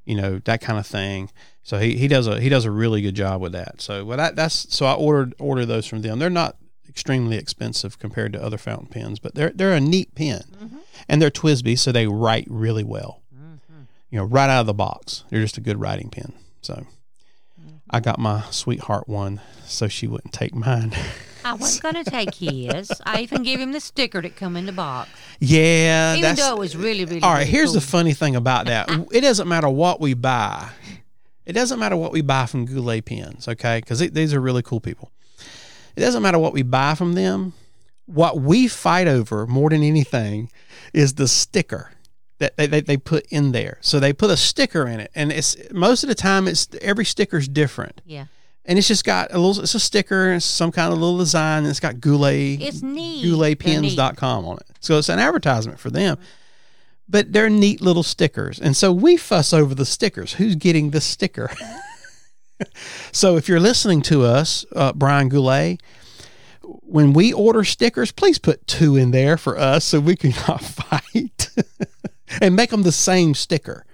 you 0.04 0.16
know, 0.16 0.40
that 0.40 0.60
kind 0.60 0.78
of 0.78 0.86
thing. 0.86 1.30
So 1.62 1.78
he, 1.78 1.96
he 1.96 2.08
does 2.08 2.26
a 2.26 2.40
he 2.40 2.48
does 2.48 2.64
a 2.64 2.70
really 2.70 3.00
good 3.00 3.14
job 3.14 3.40
with 3.40 3.52
that. 3.52 3.80
So 3.80 4.04
well 4.04 4.16
that 4.16 4.36
that's 4.36 4.74
so 4.74 4.86
I 4.86 4.94
ordered 4.94 5.34
order 5.38 5.64
those 5.64 5.86
from 5.86 6.02
them. 6.02 6.18
They're 6.18 6.30
not 6.30 6.56
extremely 6.88 7.36
expensive 7.36 7.98
compared 7.98 8.32
to 8.32 8.42
other 8.42 8.58
fountain 8.58 8.88
pens, 8.88 9.18
but 9.18 9.34
they're 9.34 9.52
they're 9.54 9.74
a 9.74 9.80
neat 9.80 10.14
pen, 10.14 10.42
mm-hmm. 10.60 10.78
and 11.08 11.22
they're 11.22 11.30
TWSBI, 11.30 11.78
so 11.78 11.92
they 11.92 12.06
write 12.06 12.46
really 12.48 12.84
well. 12.84 13.22
You 14.10 14.18
know, 14.18 14.24
right 14.24 14.48
out 14.48 14.60
of 14.60 14.66
the 14.66 14.74
box, 14.74 15.24
they're 15.28 15.42
just 15.42 15.58
a 15.58 15.60
good 15.60 15.80
writing 15.80 16.08
pen. 16.08 16.32
So 16.62 16.74
mm-hmm. 17.60 17.76
I 17.90 18.00
got 18.00 18.18
my 18.18 18.42
sweetheart 18.50 19.08
one, 19.08 19.40
so 19.64 19.88
she 19.88 20.06
wouldn't 20.06 20.32
take 20.32 20.54
mine. 20.54 20.94
I 21.44 21.54
wasn't 21.54 21.82
going 21.94 22.04
to 22.04 22.10
take 22.10 22.34
his. 22.34 22.90
I 23.04 23.20
even 23.20 23.42
gave 23.42 23.60
him 23.60 23.72
the 23.72 23.80
sticker 23.80 24.22
that 24.22 24.36
come 24.36 24.56
in 24.56 24.66
the 24.66 24.72
box, 24.72 25.10
yeah, 25.40 26.16
even 26.16 26.36
though 26.36 26.54
it 26.54 26.58
was 26.58 26.76
really, 26.76 27.04
really. 27.04 27.22
all 27.22 27.30
right. 27.30 27.40
really 27.40 27.50
Here's 27.50 27.72
the 27.72 27.80
funny 27.80 28.14
thing 28.14 28.36
about 28.36 28.66
that: 28.66 28.88
it 29.12 29.20
doesn't 29.20 29.48
matter 29.48 29.68
what 29.68 30.00
we 30.00 30.14
buy. 30.14 30.70
It 31.44 31.54
doesn't 31.54 31.78
matter 31.78 31.96
what 31.96 32.12
we 32.12 32.20
buy 32.20 32.44
from 32.44 32.66
Goulet 32.66 33.06
pens, 33.06 33.48
okay? 33.48 33.78
Because 33.78 34.00
these 34.00 34.34
are 34.34 34.40
really 34.40 34.62
cool 34.62 34.80
people. 34.80 35.10
It 35.96 36.00
doesn't 36.00 36.22
matter 36.22 36.38
what 36.38 36.52
we 36.52 36.62
buy 36.62 36.94
from 36.94 37.14
them. 37.14 37.54
What 38.04 38.40
we 38.40 38.68
fight 38.68 39.08
over 39.08 39.46
more 39.46 39.70
than 39.70 39.82
anything 39.82 40.50
is 40.92 41.14
the 41.14 41.26
sticker 41.26 41.90
that 42.38 42.56
they, 42.56 42.66
they, 42.66 42.80
they 42.80 42.96
put 42.96 43.26
in 43.26 43.52
there. 43.52 43.78
So 43.80 44.00
they 44.00 44.12
put 44.12 44.30
a 44.30 44.36
sticker 44.36 44.86
in 44.86 45.00
it, 45.00 45.10
and 45.14 45.32
it's 45.32 45.56
most 45.72 46.02
of 46.02 46.08
the 46.08 46.14
time 46.14 46.46
it's 46.48 46.68
every 46.80 47.04
sticker's 47.04 47.48
different, 47.48 48.00
Yeah, 48.04 48.26
and 48.64 48.78
it's 48.78 48.88
just 48.88 49.04
got 49.04 49.32
a 49.32 49.38
little. 49.38 49.62
It's 49.62 49.74
a 49.74 49.80
sticker, 49.80 50.32
it's 50.32 50.44
some 50.44 50.70
kind 50.72 50.92
of 50.92 50.98
little 50.98 51.18
design, 51.18 51.64
and 51.64 51.68
it's 51.68 51.80
got 51.80 52.00
Goulet 52.00 52.60
it's 52.60 52.82
neat. 52.82 53.24
Gouletpens.com 53.24 54.44
on 54.44 54.56
it. 54.58 54.66
So 54.80 54.98
it's 54.98 55.08
an 55.08 55.18
advertisement 55.18 55.80
for 55.80 55.90
them. 55.90 56.18
But 57.10 57.32
they're 57.32 57.48
neat 57.48 57.80
little 57.80 58.02
stickers. 58.02 58.58
And 58.60 58.76
so 58.76 58.92
we 58.92 59.16
fuss 59.16 59.54
over 59.54 59.74
the 59.74 59.86
stickers. 59.86 60.34
Who's 60.34 60.56
getting 60.56 60.90
the 60.90 61.00
sticker? 61.00 61.50
so 63.12 63.36
if 63.38 63.48
you're 63.48 63.60
listening 63.60 64.02
to 64.02 64.24
us, 64.24 64.66
uh, 64.76 64.92
Brian 64.92 65.30
Goulet, 65.30 65.80
when 66.62 67.14
we 67.14 67.32
order 67.32 67.64
stickers, 67.64 68.12
please 68.12 68.38
put 68.38 68.66
two 68.66 68.96
in 68.96 69.10
there 69.10 69.38
for 69.38 69.58
us 69.58 69.86
so 69.86 70.00
we 70.00 70.16
can 70.16 70.32
not 70.48 70.62
and 72.40 72.54
make 72.56 72.70
them 72.70 72.82
the 72.82 72.92
same 72.92 73.34
sticker 73.34 73.84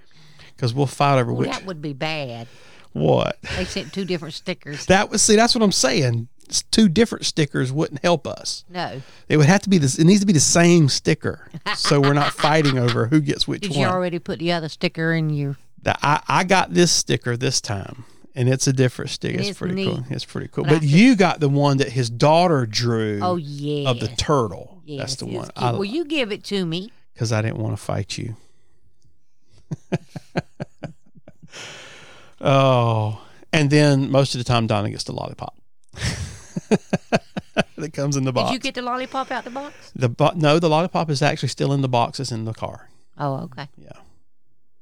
because 0.57 0.73
we'll 0.75 0.87
fight 0.87 1.19
over 1.21 1.33
Well, 1.33 1.41
which 1.43 1.51
that 1.51 1.67
would 1.67 1.83
be 1.83 1.93
bad. 1.93 2.47
what. 2.93 3.39
They 3.57 3.65
sent 3.65 3.93
two 3.93 4.05
different 4.05 4.35
stickers. 4.35 4.87
That 4.87 5.11
was 5.11 5.23
see, 5.23 5.37
that's 5.37 5.55
what 5.55 5.63
I'm 5.63 5.73
saying. 5.73 6.29
Two 6.71 6.89
different 6.91 7.25
stickers 7.25 7.73
wouldn't 7.73 8.03
help 8.03 8.27
us. 8.27 8.65
No, 8.69 9.01
It 9.31 9.39
would 9.39 9.47
have 9.47 9.63
to 9.63 9.71
be 9.71 9.79
this. 9.79 9.99
It 9.99 10.05
needs 10.05 10.21
to 10.21 10.27
be 10.27 10.35
the 10.35 10.41
same 10.41 10.89
sticker, 10.91 11.49
so 11.75 12.01
we're 12.01 12.13
not 12.13 12.33
fighting 12.35 12.79
over 12.79 13.07
who 13.07 13.21
gets 13.21 13.49
which 13.49 13.63
did 13.63 13.71
one. 13.71 13.81
you 13.81 13.87
already 13.87 14.19
put 14.19 14.39
the 14.39 14.53
other 14.53 14.69
sticker 14.69 15.15
in 15.15 15.31
your? 15.31 15.57
I, 15.87 16.23
I 16.29 16.45
got 16.45 16.75
this 16.75 16.93
sticker 16.93 17.37
this 17.39 17.61
time, 17.63 18.05
and 18.35 18.49
it's 18.49 18.67
a 18.67 18.73
different 18.75 19.11
stick. 19.11 19.35
It 19.35 19.41
It's 19.41 19.49
is 19.51 19.57
pretty 19.59 19.85
cool. 19.87 20.05
It's 20.11 20.25
pretty 20.27 20.49
cool. 20.49 20.65
But 20.65 20.71
But 20.75 20.81
think- 20.81 20.93
you 20.93 21.17
got 21.17 21.41
the 21.41 21.49
one 21.49 21.79
that 21.79 21.89
his 21.91 22.11
daughter 22.11 22.67
drew 22.67 23.21
Oh 23.23 23.37
yeah. 23.37 23.89
of 23.91 24.01
the 24.01 24.09
turtle. 24.09 24.83
Yes, 24.85 24.99
That's 25.01 25.17
the 25.17 25.27
one. 25.27 25.49
I 25.57 25.73
Will 25.73 25.85
you 25.87 26.05
give 26.05 26.31
it 26.31 26.45
to 26.45 26.67
me? 26.67 26.93
Because 27.15 27.33
I 27.33 27.41
didn't 27.41 27.59
want 27.59 27.77
to 27.77 27.83
fight 27.83 28.19
you. 28.19 28.37
oh, 32.41 33.25
and 33.53 33.71
then 33.71 34.11
most 34.11 34.35
of 34.35 34.39
the 34.39 34.45
time 34.45 34.67
Donna 34.67 34.91
gets 34.91 35.05
the 35.05 35.13
lollipop 35.13 35.57
that 37.77 37.93
comes 37.93 38.17
in 38.17 38.25
the 38.25 38.33
box. 38.33 38.51
Did 38.51 38.55
you 38.55 38.61
get 38.61 38.75
the 38.75 38.83
lollipop 38.83 39.31
out 39.31 39.45
the 39.45 39.51
box? 39.51 39.93
the 39.95 40.09
bo- 40.09 40.33
no, 40.35 40.59
the 40.59 40.69
lollipop 40.69 41.09
is 41.11 41.23
actually 41.23 41.49
still 41.49 41.73
in 41.73 41.81
the 41.81 41.89
box. 41.89 42.21
It's 42.21 42.33
in 42.33 42.45
the 42.45 42.55
car. 42.55 42.91
Oh, 43.17 43.35
okay. 43.45 43.69
Yeah, 43.77 43.93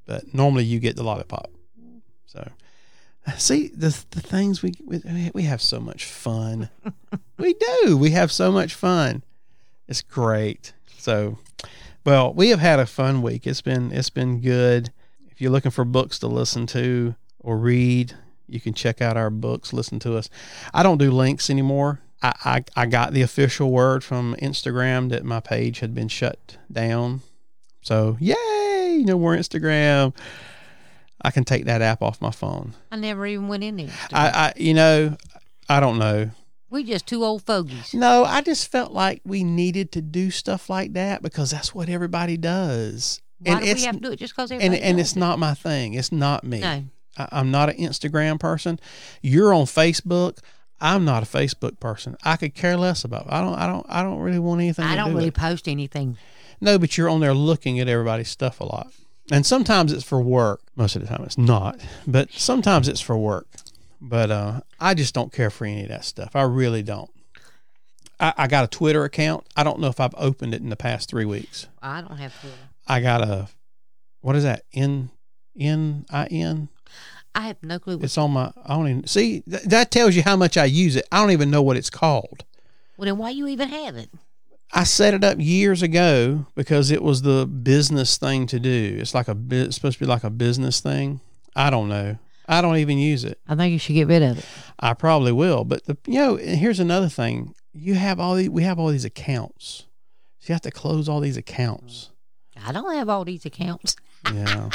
but 0.07 0.35
normally 0.35 0.65
you 0.65 0.79
get 0.81 0.97
the 0.97 1.05
lollipop. 1.05 1.51
So, 2.27 2.51
see 3.37 3.69
the 3.69 3.97
the 4.11 4.23
things 4.23 4.63
we 4.63 4.73
we, 4.85 5.31
we 5.35 5.43
have 5.43 5.61
so 5.61 5.81
much 5.81 6.07
fun. 6.07 6.71
we 7.39 7.55
do. 7.55 7.97
We 7.97 8.11
have 8.11 8.33
so 8.33 8.51
much 8.51 8.75
fun. 8.75 9.23
It's 9.87 10.03
great. 10.03 10.73
So, 10.99 11.39
well, 12.05 12.33
we 12.33 12.51
have 12.51 12.61
had 12.61 12.79
a 12.79 12.87
fun 12.87 13.23
week. 13.23 13.47
It's 13.47 13.61
been 13.61 13.93
it's 13.93 14.11
been 14.11 14.41
good. 14.41 14.93
If 15.31 15.41
you're 15.41 15.51
looking 15.51 15.71
for 15.71 15.85
books 15.85 16.19
to 16.21 16.27
listen 16.27 16.67
to 16.69 17.15
or 17.41 17.57
read, 17.57 18.15
you 18.49 18.61
can 18.61 18.75
check 18.75 19.01
out 19.01 19.17
our 19.17 19.31
books. 19.31 19.73
Listen 19.73 19.99
to 20.01 20.17
us. 20.17 20.29
I 20.75 20.83
don't 20.83 20.99
do 20.99 21.11
links 21.11 21.49
anymore. 21.49 22.01
I, 22.23 22.33
I, 22.45 22.65
I 22.83 22.87
got 22.87 23.13
the 23.13 23.23
official 23.23 23.71
word 23.71 24.05
from 24.05 24.37
Instagram 24.37 25.09
that 25.11 25.25
my 25.25 25.41
page 25.41 25.81
had 25.81 25.95
been 25.95 26.09
shut 26.09 26.57
down. 26.71 27.23
So 27.81 28.17
yay, 28.21 29.03
no 29.05 29.19
more 29.19 29.35
Instagram. 29.37 30.15
I 31.25 31.31
can 31.31 31.45
take 31.45 31.65
that 31.65 31.83
app 31.83 32.03
off 32.03 32.21
my 32.21 32.31
phone. 32.31 32.75
I 32.91 32.97
never 32.97 33.27
even 33.27 33.49
went 33.49 33.65
in 33.65 33.77
there. 33.77 33.91
I, 34.13 34.29
I 34.29 34.53
you 34.57 34.75
know, 34.75 35.17
I 35.69 35.81
don't 35.81 35.99
know. 35.99 36.31
We 36.73 36.85
just 36.85 37.07
two 37.07 37.25
old 37.25 37.43
fogies. 37.43 37.95
No, 37.95 38.25
I 38.25 38.41
just 38.41 38.71
felt 38.71 38.93
like 38.93 39.21
we 39.25 39.45
needed 39.45 39.93
to 39.93 40.03
do 40.03 40.31
stuff 40.31 40.69
like 40.71 40.95
that 40.95 41.23
because 41.23 41.51
that's 41.51 41.75
what 41.75 41.89
everybody 41.89 42.37
does. 42.37 43.21
Why 43.39 43.53
and 43.53 43.61
do 43.61 43.67
we 43.67 43.71
it's 43.73 43.85
have 43.85 43.95
to 43.97 44.01
do 44.01 44.13
it 44.13 44.19
just 44.19 44.35
because 44.35 44.51
and 44.51 44.63
everybody 44.63 44.83
and 44.83 44.97
does 44.99 45.09
it's 45.09 45.17
it? 45.17 45.21
not 45.21 45.39
my 45.39 45.55
thing. 45.55 45.95
It's 45.95 46.11
not 46.13 46.45
me. 46.45 46.61
No. 46.61 46.85
I, 47.19 47.29
I'm 47.33 47.51
not 47.51 47.69
an 47.69 47.77
Instagram 47.77 48.41
person. 48.41 48.81
You're 49.21 49.53
on 49.53 49.67
Facebook. 49.67 50.39
I'm 50.81 51.05
not 51.05 51.23
a 51.23 51.27
Facebook 51.27 51.79
person. 51.79 52.17
I 52.25 52.37
could 52.37 52.55
care 52.55 52.77
less 52.77 53.05
about. 53.05 53.27
It. 53.27 53.33
I 53.33 53.41
don't. 53.41 53.55
I 53.55 53.67
don't. 53.67 53.87
I 53.89 54.03
don't 54.03 54.19
really 54.19 54.39
want 54.39 54.61
anything. 54.61 54.85
I 54.85 54.97
do 55.05 55.15
really 55.15 55.29
it. 55.29 55.35
post 55.35 55.69
anything. 55.69 56.17
No, 56.61 56.79
but 56.79 56.97
you're 56.97 57.09
on 57.09 57.21
there 57.21 57.35
looking 57.35 57.81
at 57.81 57.89
everybody's 57.89 58.29
stuff 58.29 58.61
a 58.61 58.65
lot. 58.65 58.93
And 59.31 59.47
sometimes 59.47 59.93
it's 59.93 60.05
for 60.05 60.21
work. 60.21 60.61
Most 60.77 60.97
of 60.97 61.03
the 61.03 61.09
time 61.09 61.23
it's 61.25 61.39
not. 61.39 61.81
But 62.07 62.33
sometimes 62.33 62.89
it's 62.89 63.01
for 63.01 63.17
work. 63.17 63.47
But 64.05 64.31
uh, 64.33 64.61
I 64.81 64.95
just 64.95 65.15
don't 65.15 65.33
care 65.33 65.49
for 65.49 65.65
any 65.65 65.83
of 65.85 65.89
that 65.91 66.05
stuff. 66.05 66.35
I 66.35 66.43
really 66.43 66.83
don't. 66.83 67.09
I, 68.19 68.35
I 68.37 68.47
got 68.49 68.65
a 68.65 68.69
Twitter 68.69 69.05
account. 69.05 69.47
I 69.57 69.63
don't 69.63 69.79
know 69.79 69.87
if 69.87 70.01
I've 70.01 70.15
opened 70.17 70.55
it 70.55 70.61
in 70.61 70.71
the 70.71 70.77
past 70.77 71.09
three 71.09 71.25
weeks. 71.25 71.69
I 71.81 72.01
don't 72.01 72.17
have 72.19 72.39
Twitter. 72.41 72.57
I 72.89 73.01
got 73.01 73.23
a 73.23 73.49
what 74.21 74.35
is 74.35 74.43
that? 74.43 74.65
N 74.75 75.11
N 75.59 76.05
I 76.11 76.27
N. 76.27 76.69
I 77.35 77.43
have 77.43 77.63
no 77.63 77.79
clue. 77.79 77.97
What, 77.97 78.05
It's 78.05 78.19
on 78.19 78.33
my. 78.33 78.53
I 78.65 78.75
don't 78.77 78.89
even 78.89 79.07
see. 79.07 79.43
Th- 79.49 79.63
that 79.63 79.91
tells 79.93 80.17
you 80.17 80.23
how 80.23 80.37
much 80.37 80.57
I 80.57 80.65
use 80.65 80.97
it. 80.97 81.07
I 81.13 81.21
don't 81.21 81.31
even 81.31 81.51
know 81.51 81.63
what 81.63 81.77
it's 81.77 81.91
called. 81.91 82.45
well, 82.97 83.07
then 83.07 83.19
why 83.19 83.31
you 83.31 83.47
even 83.47 83.69
have 83.69 83.97
it? 83.97 84.11
I 84.73 84.85
set 84.85 85.15
it 85.15 85.23
up 85.23 85.37
years 85.39 85.83
ago 85.83 86.47
because 86.55 86.91
it 86.91 87.03
was 87.03 87.23
the 87.23 87.47
business 87.47 88.17
thing 88.17 88.47
to 88.49 88.59
do. 88.59 88.97
It's 89.01 89.15
like 89.15 89.29
a 89.29 89.37
it's 89.51 89.77
supposed 89.77 89.99
to 89.99 90.05
be 90.05 90.09
like 90.09 90.25
a 90.25 90.31
business 90.31 90.81
thing. 90.81 91.21
I 91.55 91.71
don't 91.71 91.89
know. 91.89 92.19
I 92.53 92.61
don't 92.61 92.77
even 92.77 92.99
use 92.99 93.25
it. 93.25 93.41
I 93.49 93.55
think 93.55 93.73
you 93.73 93.79
should 93.79 93.95
get 93.95 94.09
rid 94.09 94.23
of 94.23 94.39
it. 94.39 94.45
I 94.79 94.93
probably 94.93 95.33
will. 95.33 95.65
But 95.65 95.87
the 95.87 95.97
you 96.07 96.15
know, 96.19 96.37
here's 96.37 96.81
another 96.81 97.09
thing. 97.09 97.55
You 97.73 97.95
have 97.95 98.21
all 98.21 98.35
these. 98.35 98.51
We 98.51 98.63
have 98.65 98.79
all 98.79 98.89
these 98.89 99.07
accounts. 99.07 99.87
So 100.39 100.51
you 100.51 100.55
have 100.55 100.63
to 100.63 100.71
close 100.71 101.09
all 101.09 101.21
these 101.21 101.39
accounts. 101.39 102.11
I 102.65 102.73
don't 102.73 102.95
have 102.95 103.09
all 103.09 103.25
these 103.25 103.47
accounts. 103.47 103.97
Yeah. 104.33 104.69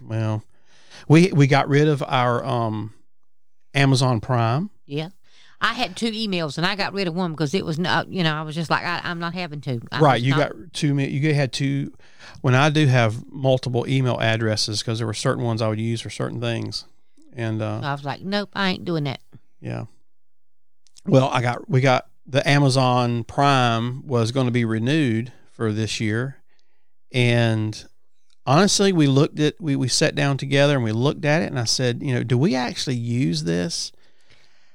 well, 0.00 0.44
we 1.08 1.32
we 1.32 1.46
got 1.48 1.68
rid 1.68 1.88
of 1.88 2.02
our 2.06 2.44
um 2.44 2.94
Amazon 3.74 4.20
Prime. 4.20 4.70
Yeah. 4.86 5.08
I 5.62 5.74
had 5.74 5.96
two 5.96 6.10
emails 6.10 6.58
and 6.58 6.66
I 6.66 6.74
got 6.74 6.92
rid 6.92 7.06
of 7.06 7.14
one 7.14 7.30
because 7.30 7.54
it 7.54 7.64
was 7.64 7.78
not, 7.78 8.08
you 8.08 8.24
know, 8.24 8.34
I 8.34 8.42
was 8.42 8.54
just 8.56 8.68
like, 8.68 8.84
I, 8.84 9.00
I'm 9.04 9.20
not 9.20 9.32
having 9.32 9.60
to. 9.62 9.80
I'm 9.92 10.02
right. 10.02 10.20
You 10.20 10.32
not- 10.32 10.50
got 10.50 10.72
two. 10.72 10.98
You 10.98 11.34
had 11.34 11.52
two. 11.52 11.92
When 12.40 12.54
I 12.56 12.68
do 12.68 12.86
have 12.86 13.24
multiple 13.30 13.86
email 13.88 14.18
addresses, 14.20 14.80
because 14.80 14.98
there 14.98 15.06
were 15.06 15.14
certain 15.14 15.44
ones 15.44 15.62
I 15.62 15.68
would 15.68 15.80
use 15.80 16.00
for 16.00 16.10
certain 16.10 16.40
things, 16.40 16.84
and 17.32 17.62
uh, 17.62 17.80
I 17.82 17.92
was 17.92 18.04
like, 18.04 18.22
nope, 18.22 18.50
I 18.54 18.70
ain't 18.70 18.84
doing 18.84 19.04
that. 19.04 19.20
yeah. 19.60 19.84
Well, 21.06 21.28
I 21.28 21.42
got 21.42 21.68
we 21.68 21.80
got 21.80 22.06
the 22.26 22.46
Amazon 22.48 23.24
Prime 23.24 24.06
was 24.06 24.32
going 24.32 24.46
to 24.46 24.52
be 24.52 24.64
renewed 24.64 25.32
for 25.52 25.72
this 25.72 26.00
year, 26.00 26.36
and 27.12 27.84
honestly, 28.46 28.92
we 28.92 29.06
looked 29.06 29.38
at 29.40 29.60
we 29.60 29.76
we 29.76 29.88
sat 29.88 30.14
down 30.14 30.36
together 30.36 30.74
and 30.76 30.84
we 30.84 30.92
looked 30.92 31.24
at 31.24 31.42
it, 31.42 31.46
and 31.46 31.58
I 31.58 31.64
said, 31.64 32.02
you 32.02 32.14
know, 32.14 32.22
do 32.22 32.38
we 32.38 32.54
actually 32.54 32.96
use 32.96 33.44
this? 33.44 33.92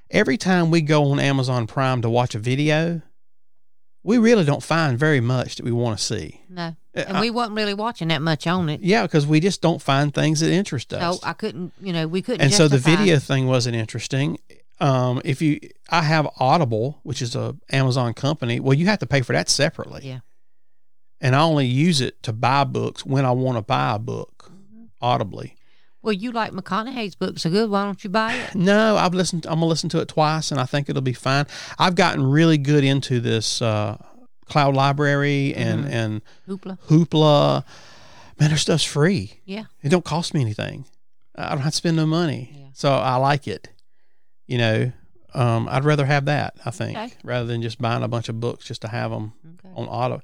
Every 0.10 0.38
time 0.38 0.72
we 0.72 0.82
go 0.82 1.12
on 1.12 1.20
Amazon 1.20 1.68
Prime 1.68 2.02
to 2.02 2.10
watch 2.10 2.34
a 2.36 2.40
video, 2.40 3.02
we 4.04 4.18
really 4.18 4.46
don't 4.46 4.64
find 4.64 4.98
very 4.98 5.20
much 5.20 5.58
that 5.58 5.66
we 5.66 5.72
want 5.72 5.98
to 6.00 6.04
see. 6.04 6.42
No. 6.50 6.76
Uh, 6.96 7.04
And 7.08 7.20
we 7.20 7.30
wasn't 7.30 7.58
really 7.58 7.74
watching 7.74 8.08
that 8.08 8.22
much 8.22 8.48
on 8.48 8.70
it. 8.70 8.80
Yeah, 8.82 9.02
because 9.04 9.28
we 9.28 9.40
just 9.40 9.62
don't 9.62 9.82
find 9.82 10.14
things 10.14 10.40
that 10.40 10.50
interest 10.52 10.94
us. 10.94 11.20
So. 11.20 11.28
I 11.28 11.34
couldn't, 11.34 11.74
you 11.82 11.92
know, 11.92 12.08
we 12.08 12.22
couldn't. 12.22 12.42
and 12.42 12.54
so 12.54 12.68
the 12.68 12.78
video 12.78 13.20
thing 13.20 13.48
wasn't 13.48 13.76
interesting. 13.76 14.40
Um, 14.80 15.22
if 15.26 15.42
you, 15.42 15.60
I 15.90 16.04
have 16.04 16.28
Audible, 16.40 17.00
which 17.04 17.22
is 17.22 17.36
a 17.36 17.56
Amazon 17.72 18.14
company. 18.14 18.60
Well, 18.60 18.76
you 18.76 18.86
have 18.86 19.00
to 19.00 19.08
pay 19.08 19.22
for 19.22 19.34
that 19.34 19.50
separately. 19.50 20.02
Yeah. 20.08 20.20
And 21.20 21.36
I 21.36 21.42
only 21.42 21.66
use 21.66 22.00
it 22.00 22.22
to 22.24 22.32
buy 22.32 22.64
books 22.64 23.04
when 23.06 23.26
I 23.26 23.32
want 23.32 23.58
to 23.58 23.64
buy 23.64 23.96
a 23.96 24.00
book, 24.00 24.52
audibly. 25.02 25.57
Well, 26.08 26.14
you 26.14 26.32
like 26.32 26.54
McConaughey's 26.54 27.16
book 27.16 27.38
so 27.38 27.50
good. 27.50 27.70
Why 27.70 27.84
don't 27.84 28.02
you 28.02 28.10
buy 28.10 28.34
it? 28.34 28.56
No, 28.56 28.96
I've 28.96 29.14
listened. 29.14 29.46
I'm 29.46 29.56
gonna 29.56 29.66
listen 29.66 29.90
to 29.90 30.00
it 30.00 30.08
twice, 30.08 30.52
and 30.52 30.62
I 30.62 30.64
think 30.64 30.88
it'll 30.88 31.02
be 31.02 31.12
fine. 31.12 31.46
I've 31.78 31.96
gotten 31.96 32.24
really 32.26 32.58
good 32.58 32.86
into 32.86 33.20
this 33.20 33.62
uh, 33.62 33.98
cloud 34.46 34.74
library 34.74 35.54
and 35.54 35.84
Mhm. 35.84 35.92
and 35.92 36.22
Hoopla. 36.48 36.80
Hoopla. 36.88 37.66
Man, 38.40 38.50
their 38.52 38.58
stuff's 38.58 38.86
free. 38.86 39.42
Yeah. 39.44 39.66
It 39.84 39.90
don't 39.90 40.06
cost 40.06 40.34
me 40.34 40.40
anything. 40.40 40.86
I 41.36 41.50
don't 41.50 41.60
have 41.60 41.74
to 41.74 41.78
spend 41.78 41.98
no 41.98 42.06
money. 42.06 42.52
Yeah. 42.58 42.68
So 42.74 42.94
I 42.94 43.18
like 43.18 43.46
it. 43.46 43.68
You 44.46 44.60
know, 44.60 44.92
um, 45.34 45.68
I'd 45.70 45.84
rather 45.84 46.06
have 46.06 46.24
that, 46.24 46.56
I 46.64 46.72
think, 46.72 46.98
Okay. 46.98 47.14
rather 47.26 47.48
than 47.48 47.62
just 47.62 47.82
buying 47.82 48.02
a 48.02 48.08
bunch 48.08 48.30
of 48.30 48.40
books 48.40 48.64
just 48.66 48.80
to 48.84 48.88
have 48.88 49.12
them 49.12 49.34
Okay. 49.60 49.74
on 49.76 49.88
auto. 49.90 50.22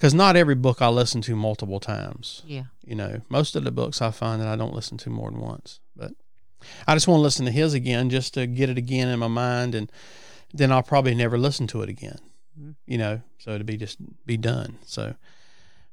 Because 0.00 0.14
not 0.14 0.34
every 0.34 0.54
book 0.54 0.80
I 0.80 0.88
listen 0.88 1.20
to 1.22 1.36
multiple 1.36 1.78
times. 1.78 2.42
Yeah. 2.46 2.64
You 2.86 2.94
know, 2.94 3.20
most 3.28 3.54
of 3.54 3.64
the 3.64 3.70
books 3.70 4.00
I 4.00 4.10
find 4.10 4.40
that 4.40 4.48
I 4.48 4.56
don't 4.56 4.72
listen 4.74 4.96
to 4.96 5.10
more 5.10 5.30
than 5.30 5.40
once. 5.40 5.78
But 5.94 6.12
I 6.88 6.94
just 6.94 7.06
want 7.06 7.18
to 7.18 7.22
listen 7.22 7.44
to 7.44 7.52
his 7.52 7.74
again 7.74 8.08
just 8.08 8.32
to 8.32 8.46
get 8.46 8.70
it 8.70 8.78
again 8.78 9.08
in 9.08 9.18
my 9.18 9.28
mind. 9.28 9.74
And 9.74 9.92
then 10.54 10.72
I'll 10.72 10.82
probably 10.82 11.14
never 11.14 11.36
listen 11.36 11.66
to 11.66 11.82
it 11.82 11.90
again, 11.90 12.16
Mhm. 12.58 12.76
you 12.86 12.96
know, 12.96 13.20
so 13.36 13.58
to 13.58 13.62
be 13.64 13.76
just 13.76 13.98
be 14.24 14.38
done. 14.38 14.78
So, 14.86 15.16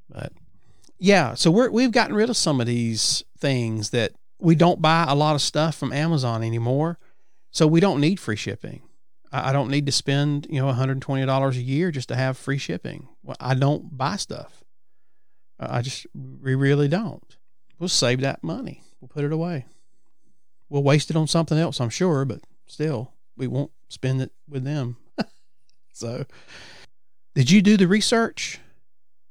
but 0.10 0.32
yeah, 1.00 1.34
so 1.34 1.52
we're, 1.52 1.70
we've 1.70 1.92
gotten 1.92 2.16
rid 2.16 2.30
of 2.30 2.38
some 2.38 2.62
of 2.62 2.66
these 2.68 3.26
things 3.38 3.90
that 3.90 4.14
we 4.40 4.56
don't 4.56 4.82
buy 4.82 5.04
a 5.06 5.16
lot 5.16 5.36
of 5.36 5.42
stuff 5.42 5.76
from 5.76 5.92
Amazon 5.92 6.44
anymore. 6.44 6.98
So 7.52 7.68
we 7.68 7.82
don't 7.82 8.00
need 8.00 8.22
free 8.22 8.38
shipping. 8.38 8.84
I 9.34 9.50
I 9.50 9.52
don't 9.52 9.70
need 9.70 9.86
to 9.88 9.92
spend, 9.92 10.48
you 10.50 10.62
know, 10.62 10.68
$120 10.72 11.58
a 11.58 11.62
year 11.62 11.92
just 11.92 12.08
to 12.08 12.16
have 12.16 12.38
free 12.38 12.58
shipping. 12.58 13.10
Well, 13.28 13.36
I 13.42 13.56
don't 13.56 13.96
buy 13.98 14.16
stuff. 14.16 14.64
I 15.60 15.80
I 15.80 15.82
just, 15.82 16.08
we 16.16 16.56
really 16.56 16.88
don't. 16.88 17.36
We'll 17.78 17.90
save 17.90 18.22
that 18.22 18.42
money. 18.42 18.82
We'll 19.02 19.10
put 19.10 19.26
it 19.26 19.34
away. 19.34 19.66
We'll 20.70 20.82
waste 20.82 21.10
it 21.10 21.18
on 21.18 21.28
something 21.28 21.58
else, 21.58 21.82
I'm 21.82 21.90
sure, 21.90 22.24
but 22.24 22.40
still, 22.68 23.12
we 23.36 23.46
won't 23.48 23.72
spend 23.90 24.22
it 24.22 24.32
with 24.48 24.64
them. 24.64 24.96
so, 25.94 26.26
did 27.36 27.52
you 27.52 27.62
do 27.62 27.76
the 27.76 27.88
research? 27.88 28.60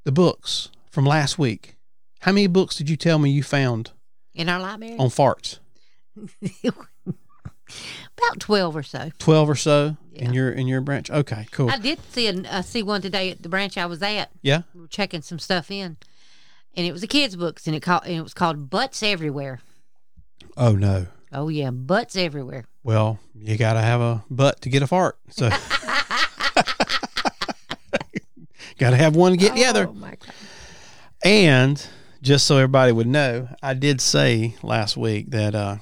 The 0.05 0.13
books 0.13 0.69
from 0.91 1.07
last 1.07 1.39
week. 1.39 1.77
How 2.21 2.33
many 2.33 2.47
books 2.49 2.77
did 2.77 2.91
you 2.91 2.97
tell 2.97 3.19
me 3.19 3.31
you 3.31 3.43
found 3.43 3.93
In 4.35 4.49
our 4.51 4.61
library? 4.61 4.97
on 4.99 5.09
farts? 5.09 5.59
About 6.65 8.41
12 8.41 8.77
or 8.77 8.83
so. 8.83 9.11
12 9.19 9.51
or 9.51 9.55
so 9.55 9.97
in 10.16 10.33
your 10.33 10.50
in 10.50 10.66
your 10.66 10.81
branch. 10.81 11.11
Okay, 11.11 11.46
cool. 11.50 11.70
I 11.70 11.79
did 11.79 11.98
see 12.12 12.29
a, 12.29 12.35
uh, 12.42 12.62
see 12.62 12.83
one 12.83 13.02
today 13.02 13.31
at 13.31 13.42
the 13.42 13.48
branch 13.48 13.79
I 13.79 13.87
was 13.87 14.02
at. 14.02 14.31
yeah. 14.42 14.62
We 14.74 14.83
were 14.83 14.88
checking 14.88 15.22
some 15.22 15.38
stuff 15.38 15.70
in. 15.70 15.96
And 16.79 16.87
it 16.87 16.92
was 16.92 17.02
a 17.02 17.07
kid's 17.07 17.37
books 17.37 17.66
and 17.66 17.74
it 17.74 17.81
called 17.81 18.02
and 18.05 18.16
it 18.16 18.22
was 18.22 18.35
called 18.35 18.68
Butts 18.68 19.02
Everywhere. 19.02 19.61
Oh 20.57 20.72
no. 20.72 21.07
Oh 21.33 21.48
yeah, 21.48 21.70
butts 21.70 22.16
everywhere. 22.16 22.66
Well, 22.83 23.18
you 23.35 23.59
got 23.59 23.74
to 23.74 23.81
have 23.81 24.00
a 24.00 24.24
butt 24.31 24.61
to 24.62 24.68
get 24.68 24.83
a 24.83 24.87
fart. 24.87 25.18
So 25.31 25.48
got 28.79 28.90
to 28.90 28.96
have 28.96 29.16
one 29.16 29.33
to 29.33 29.38
get 29.38 29.55
the 29.55 29.64
other. 29.64 29.88
Oh 29.88 29.92
my 29.92 30.11
god. 30.11 30.35
And 31.24 31.87
just 32.22 32.46
so 32.46 32.57
everybody 32.57 32.92
would 32.92 33.07
know, 33.07 33.48
I 33.62 33.74
did 33.74 34.00
say 34.00 34.55
last 34.62 34.96
week 34.96 35.31
that 35.31 35.55
uh, 35.55 35.76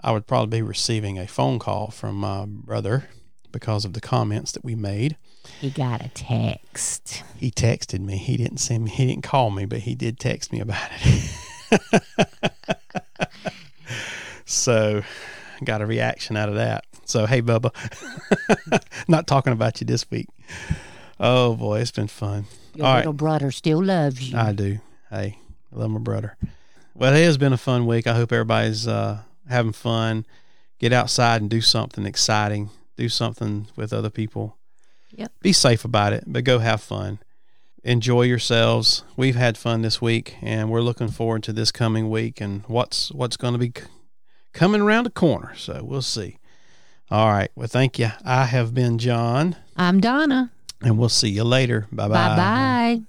I 0.00 0.12
would 0.12 0.26
probably 0.26 0.58
be 0.58 0.62
receiving 0.62 1.18
a 1.18 1.26
phone 1.26 1.58
call 1.58 1.90
from 1.90 2.16
my 2.16 2.44
brother 2.46 3.08
because 3.52 3.84
of 3.84 3.92
the 3.92 4.00
comments 4.00 4.52
that 4.52 4.64
we 4.64 4.74
made. 4.74 5.16
He 5.60 5.70
got 5.70 6.04
a 6.04 6.08
text. 6.10 7.22
He 7.36 7.50
texted 7.50 8.00
me. 8.00 8.16
He 8.16 8.36
didn't 8.36 8.58
send 8.58 8.84
me. 8.84 8.90
He 8.90 9.06
didn't 9.06 9.22
call 9.22 9.50
me, 9.50 9.64
but 9.64 9.80
he 9.80 9.94
did 9.94 10.18
text 10.18 10.52
me 10.52 10.60
about 10.60 10.90
it. 11.00 12.02
so, 14.44 15.02
got 15.64 15.80
a 15.80 15.86
reaction 15.86 16.36
out 16.36 16.48
of 16.48 16.56
that. 16.56 16.84
So, 17.04 17.26
hey, 17.26 17.40
Bubba, 17.40 17.72
not 19.08 19.26
talking 19.26 19.52
about 19.52 19.80
you 19.80 19.86
this 19.86 20.10
week. 20.10 20.28
Oh 21.18 21.54
boy, 21.56 21.80
it's 21.80 21.90
been 21.90 22.06
fun. 22.06 22.44
Your 22.74 22.86
All 22.86 22.92
right. 22.92 22.98
little 22.98 23.12
brother 23.12 23.50
still 23.50 23.82
loves 23.82 24.30
you. 24.30 24.38
I 24.38 24.52
do. 24.52 24.78
Hey, 25.10 25.38
I 25.72 25.76
love 25.76 25.90
my 25.90 25.98
brother. 25.98 26.36
Well, 26.94 27.14
it 27.14 27.24
has 27.24 27.38
been 27.38 27.52
a 27.52 27.58
fun 27.58 27.86
week. 27.86 28.06
I 28.06 28.14
hope 28.14 28.32
everybody's 28.32 28.86
uh, 28.86 29.22
having 29.48 29.72
fun. 29.72 30.26
Get 30.78 30.92
outside 30.92 31.40
and 31.40 31.50
do 31.50 31.60
something 31.60 32.06
exciting. 32.06 32.70
Do 32.98 33.08
something 33.08 33.68
with 33.76 33.92
other 33.92 34.10
people. 34.10 34.56
Yep. 35.12 35.32
Be 35.40 35.52
safe 35.52 35.84
about 35.84 36.12
it, 36.12 36.24
but 36.26 36.42
go 36.44 36.58
have 36.58 36.82
fun. 36.82 37.20
Enjoy 37.84 38.22
yourselves. 38.22 39.04
We've 39.16 39.36
had 39.36 39.56
fun 39.56 39.82
this 39.82 40.02
week, 40.02 40.34
and 40.42 40.68
we're 40.68 40.82
looking 40.82 41.08
forward 41.08 41.44
to 41.44 41.52
this 41.52 41.70
coming 41.70 42.10
week 42.10 42.40
and 42.40 42.64
what's 42.66 43.12
what's 43.12 43.36
going 43.36 43.52
to 43.52 43.58
be 43.58 43.72
c- 43.74 43.86
coming 44.52 44.80
around 44.80 45.04
the 45.04 45.10
corner. 45.10 45.54
So 45.56 45.82
we'll 45.84 46.02
see. 46.02 46.38
All 47.10 47.28
right. 47.28 47.50
Well, 47.54 47.68
thank 47.68 47.98
you. 48.00 48.10
I 48.24 48.46
have 48.46 48.74
been 48.74 48.98
John, 48.98 49.54
I'm 49.76 50.00
Donna. 50.00 50.50
and 50.82 50.98
we'll 50.98 51.08
see 51.08 51.30
you 51.30 51.44
later. 51.44 51.86
Bye 51.92 52.08
bye 52.08 52.14
Bye 52.28 52.36
bye. 52.36 53.02